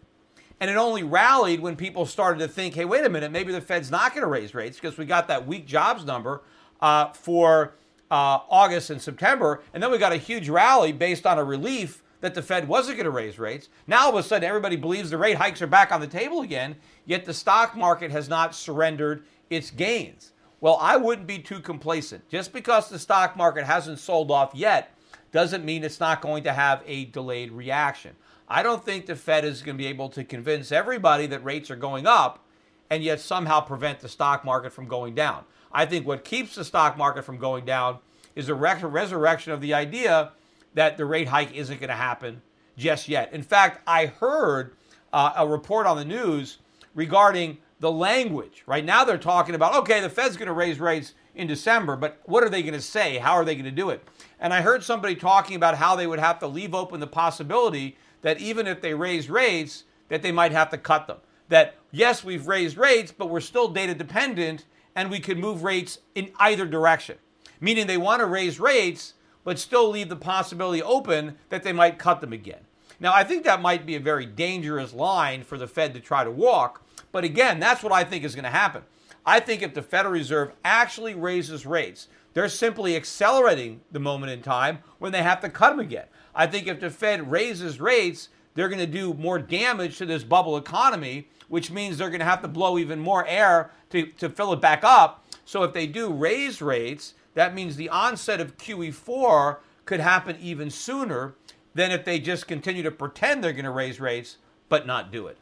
And 0.61 0.71
it 0.71 0.77
only 0.77 1.03
rallied 1.03 1.61
when 1.61 1.77
people 1.77 2.07
started 2.07 2.41
to 2.41 2.49
think, 2.49 2.75
hey, 2.75 2.85
wait 2.85 3.05
a 3.05 3.09
minute, 3.09 3.31
maybe 3.31 3.53
the 3.53 3.61
Fed's 3.61 3.91
not 3.91 4.13
going 4.13 4.23
to 4.23 4.29
raise 4.29 4.55
rates 4.55 4.79
because 4.79 4.99
we 4.99 5.05
got 5.05 5.29
that 5.29 5.47
weak 5.47 5.67
jobs 5.67 6.05
number 6.05 6.43
uh, 6.81 7.13
for 7.13 7.75
uh, 8.11 8.41
August 8.49 8.91
and 8.91 9.01
September. 9.01 9.63
And 9.73 9.83
then 9.83 9.91
we 9.91 9.99
got 9.99 10.13
a 10.13 10.17
huge 10.17 10.49
rally 10.49 10.93
based 10.93 11.27
on 11.27 11.39
a 11.39 11.45
relief 11.45 12.03
that 12.25 12.33
the 12.33 12.41
Fed 12.41 12.67
wasn't 12.67 12.97
going 12.97 13.05
to 13.05 13.11
raise 13.11 13.39
rates. 13.39 13.69
Now 13.87 14.05
all 14.05 14.09
of 14.09 14.15
a 14.15 14.27
sudden 14.27 14.49
everybody 14.49 14.77
believes 14.77 15.11
the 15.11 15.19
rate 15.19 15.37
hikes 15.37 15.61
are 15.61 15.67
back 15.67 15.93
on 15.93 16.01
the 16.01 16.07
table 16.07 16.41
again, 16.41 16.77
yet 17.05 17.27
the 17.27 17.35
stock 17.35 17.77
market 17.77 18.11
has 18.11 18.31
not 18.31 18.55
surrendered 18.55 19.25
its 19.51 19.71
gains. 19.71 20.33
Well, 20.63 20.79
I 20.81 20.97
wouldn't 20.97 21.27
be 21.27 21.39
too 21.39 21.61
complacent. 21.61 22.27
Just 22.31 22.55
because 22.55 22.89
the 22.89 22.99
stock 22.99 23.37
market 23.37 23.67
hasn't 23.67 23.99
sold 23.99 24.31
off 24.31 24.55
yet 24.55 24.97
doesn't 25.33 25.67
mean 25.67 25.85
it's 25.85 26.01
not 26.01 26.23
going 26.23 26.45
to 26.45 26.55
have 26.55 26.83
a 26.87 27.05
delayed 27.05 27.53
reaction. 27.53 28.17
I 28.49 28.63
don't 28.63 28.83
think 28.83 29.05
the 29.05 29.17
Fed 29.17 29.45
is 29.45 29.61
going 29.61 29.77
to 29.77 29.83
be 29.83 29.89
able 29.89 30.09
to 30.09 30.25
convince 30.25 30.73
everybody 30.73 31.27
that 31.27 31.45
rates 31.45 31.71
are 31.71 31.77
going 31.77 32.07
up 32.07 32.43
and 32.89 33.03
yet 33.03 33.21
somehow 33.21 33.61
prevent 33.61 34.01
the 34.01 34.09
stock 34.09 34.47
market 34.47 34.73
from 34.73 34.89
going 34.89 35.15
down. 35.15 35.45
I 35.71 35.85
think 35.85 36.07
what 36.07 36.25
keeps 36.25 36.55
the 36.55 36.65
stock 36.65 36.97
market 36.97 37.27
from 37.27 37.37
going 37.37 37.67
down 37.67 37.99
is 38.35 38.49
a 38.49 38.55
resurrection 38.55 39.53
of 39.53 39.61
the 39.61 39.75
idea 39.75 40.33
that 40.75 40.97
the 40.97 41.05
rate 41.05 41.29
hike 41.29 41.55
isn't 41.55 41.81
going 41.81 41.89
to 41.89 41.95
happen 41.95 42.43
just 42.77 43.09
yet. 43.09 43.33
In 43.33 43.43
fact, 43.43 43.83
I 43.87 44.07
heard 44.07 44.77
uh, 45.13 45.33
a 45.37 45.47
report 45.47 45.87
on 45.87 45.97
the 45.97 46.05
news 46.05 46.59
regarding 46.95 47.59
the 47.81 47.91
language. 47.91 48.63
Right 48.67 48.85
now, 48.85 49.05
they're 49.05 49.19
talking 49.19 49.55
about 49.55 49.75
okay, 49.77 50.01
the 50.01 50.09
Fed's 50.09 50.37
going 50.37 50.49
to 50.49 50.53
raise 50.53 50.81
rates 50.81 51.15
in 51.35 51.47
December, 51.47 51.97
but 51.97 52.21
what 52.25 52.45
are 52.45 52.49
they 52.49 52.63
going 52.63 52.75
to 52.75 52.81
say? 52.81 53.19
How 53.19 53.33
are 53.33 53.45
they 53.45 53.55
going 53.55 53.65
to 53.65 53.71
do 53.71 53.91
it? 53.91 54.07
And 54.39 54.53
I 54.53 54.61
heard 54.61 54.83
somebody 54.83 55.17
talking 55.17 55.57
about 55.57 55.77
how 55.77 55.97
they 55.97 56.07
would 56.07 56.19
have 56.19 56.39
to 56.41 56.47
leave 56.47 56.75
open 56.75 57.01
the 57.01 57.07
possibility 57.07 57.97
that 58.23 58.39
even 58.41 58.67
if 58.67 58.81
they 58.81 58.95
raise 58.95 59.29
rates, 59.29 59.85
that 60.09 60.23
they 60.23 60.33
might 60.33 60.53
have 60.53 60.71
to 60.71 60.79
cut 60.79 61.07
them. 61.07 61.19
That 61.49 61.75
yes, 61.91 62.25
we've 62.25 62.47
raised 62.47 62.77
rates, 62.77 63.13
but 63.13 63.31
we're 63.31 63.41
still 63.41 63.69
data 63.69 63.95
dependent 63.95 64.65
and 64.97 65.11
we 65.11 65.21
can 65.21 65.41
move 65.41 65.65
rates 65.65 65.99
in 66.15 66.31
either 66.39 66.67
direction. 66.67 67.19
Meaning 67.61 67.87
they 67.87 67.97
want 67.97 68.21
to 68.21 68.27
raise 68.27 68.61
rates, 68.61 69.15
but 69.45 69.59
still 69.59 69.89
leave 69.91 70.09
the 70.09 70.17
possibility 70.17 70.83
open 70.83 71.37
that 71.51 71.63
they 71.63 71.73
might 71.73 71.99
cut 71.99 72.21
them 72.21 72.33
again. 72.33 72.61
Now, 72.99 73.13
I 73.13 73.25
think 73.25 73.45
that 73.45 73.63
might 73.63 73.87
be 73.87 73.97
a 73.97 74.01
very 74.01 74.27
dangerous 74.27 74.93
line 74.93 75.43
for 75.45 75.59
the 75.59 75.67
Fed 75.67 75.95
to 75.95 76.01
try 76.01 76.25
to 76.25 76.31
walk, 76.31 76.83
but 77.13 77.25
again, 77.25 77.61
that's 77.61 77.83
what 77.83 77.93
I 77.93 78.05
think 78.05 78.25
is 78.25 78.35
going 78.35 78.45
to 78.45 78.51
happen. 78.51 78.83
I 79.27 79.41
think 79.41 79.63
if 79.63 79.75
the 79.75 79.83
Federal 79.83 80.13
Reserve 80.13 80.53
actually 80.65 81.15
raises 81.15 81.67
rates, 81.67 82.09
they're 82.35 82.49
simply 82.49 82.97
accelerating 82.97 83.81
the 83.93 84.01
moment 84.01 84.33
in 84.33 84.43
time 84.43 84.79
when 84.99 85.13
they 85.13 85.23
have 85.23 85.41
to 85.41 85.49
cut 85.49 85.71
them 85.71 85.81
again. 85.81 86.07
I 86.35 86.47
think 86.47 86.67
if 86.67 86.81
the 86.81 86.91
Fed 86.91 87.31
raises 87.31 87.81
rates, 87.81 88.29
they're 88.55 88.69
going 88.69 88.81
to 88.81 88.87
do 88.87 89.15
more 89.15 89.39
damage 89.39 89.99
to 89.99 90.07
this 90.07 90.25
bubble 90.25 90.57
economy, 90.57 91.29
which 91.49 91.71
means 91.71 91.97
they're 91.97 92.11
going 92.11 92.21
to 92.21 92.27
have 92.27 92.43
to 92.43 92.49
blow 92.49 92.79
even 92.79 92.99
more 92.99 93.27
air 93.27 93.71
to, 93.91 94.07
to 94.07 94.29
fill 94.29 94.53
it 94.53 94.61
back 94.61 94.83
up. 94.85 95.25
So 95.45 95.63
if 95.63 95.73
they 95.73 95.87
do 95.87 96.13
raise 96.13 96.61
rates, 96.61 97.15
that 97.35 97.55
means 97.55 97.77
the 97.77 97.89
onset 97.89 98.41
of 98.41 98.57
QE4 98.57 99.59
could 99.85 100.01
happen 100.01 100.37
even 100.41 100.71
sooner 100.71 101.35
than 101.75 101.91
if 101.91 102.05
they 102.05 102.19
just 102.19 102.47
continue 102.47 102.83
to 102.83 102.91
pretend 102.91 103.43
they're 103.43 103.53
going 103.53 103.65
to 103.65 103.71
raise 103.71 104.01
rates 104.01 104.39
but 104.69 104.87
not 104.87 105.13
do 105.13 105.27
it. 105.27 105.37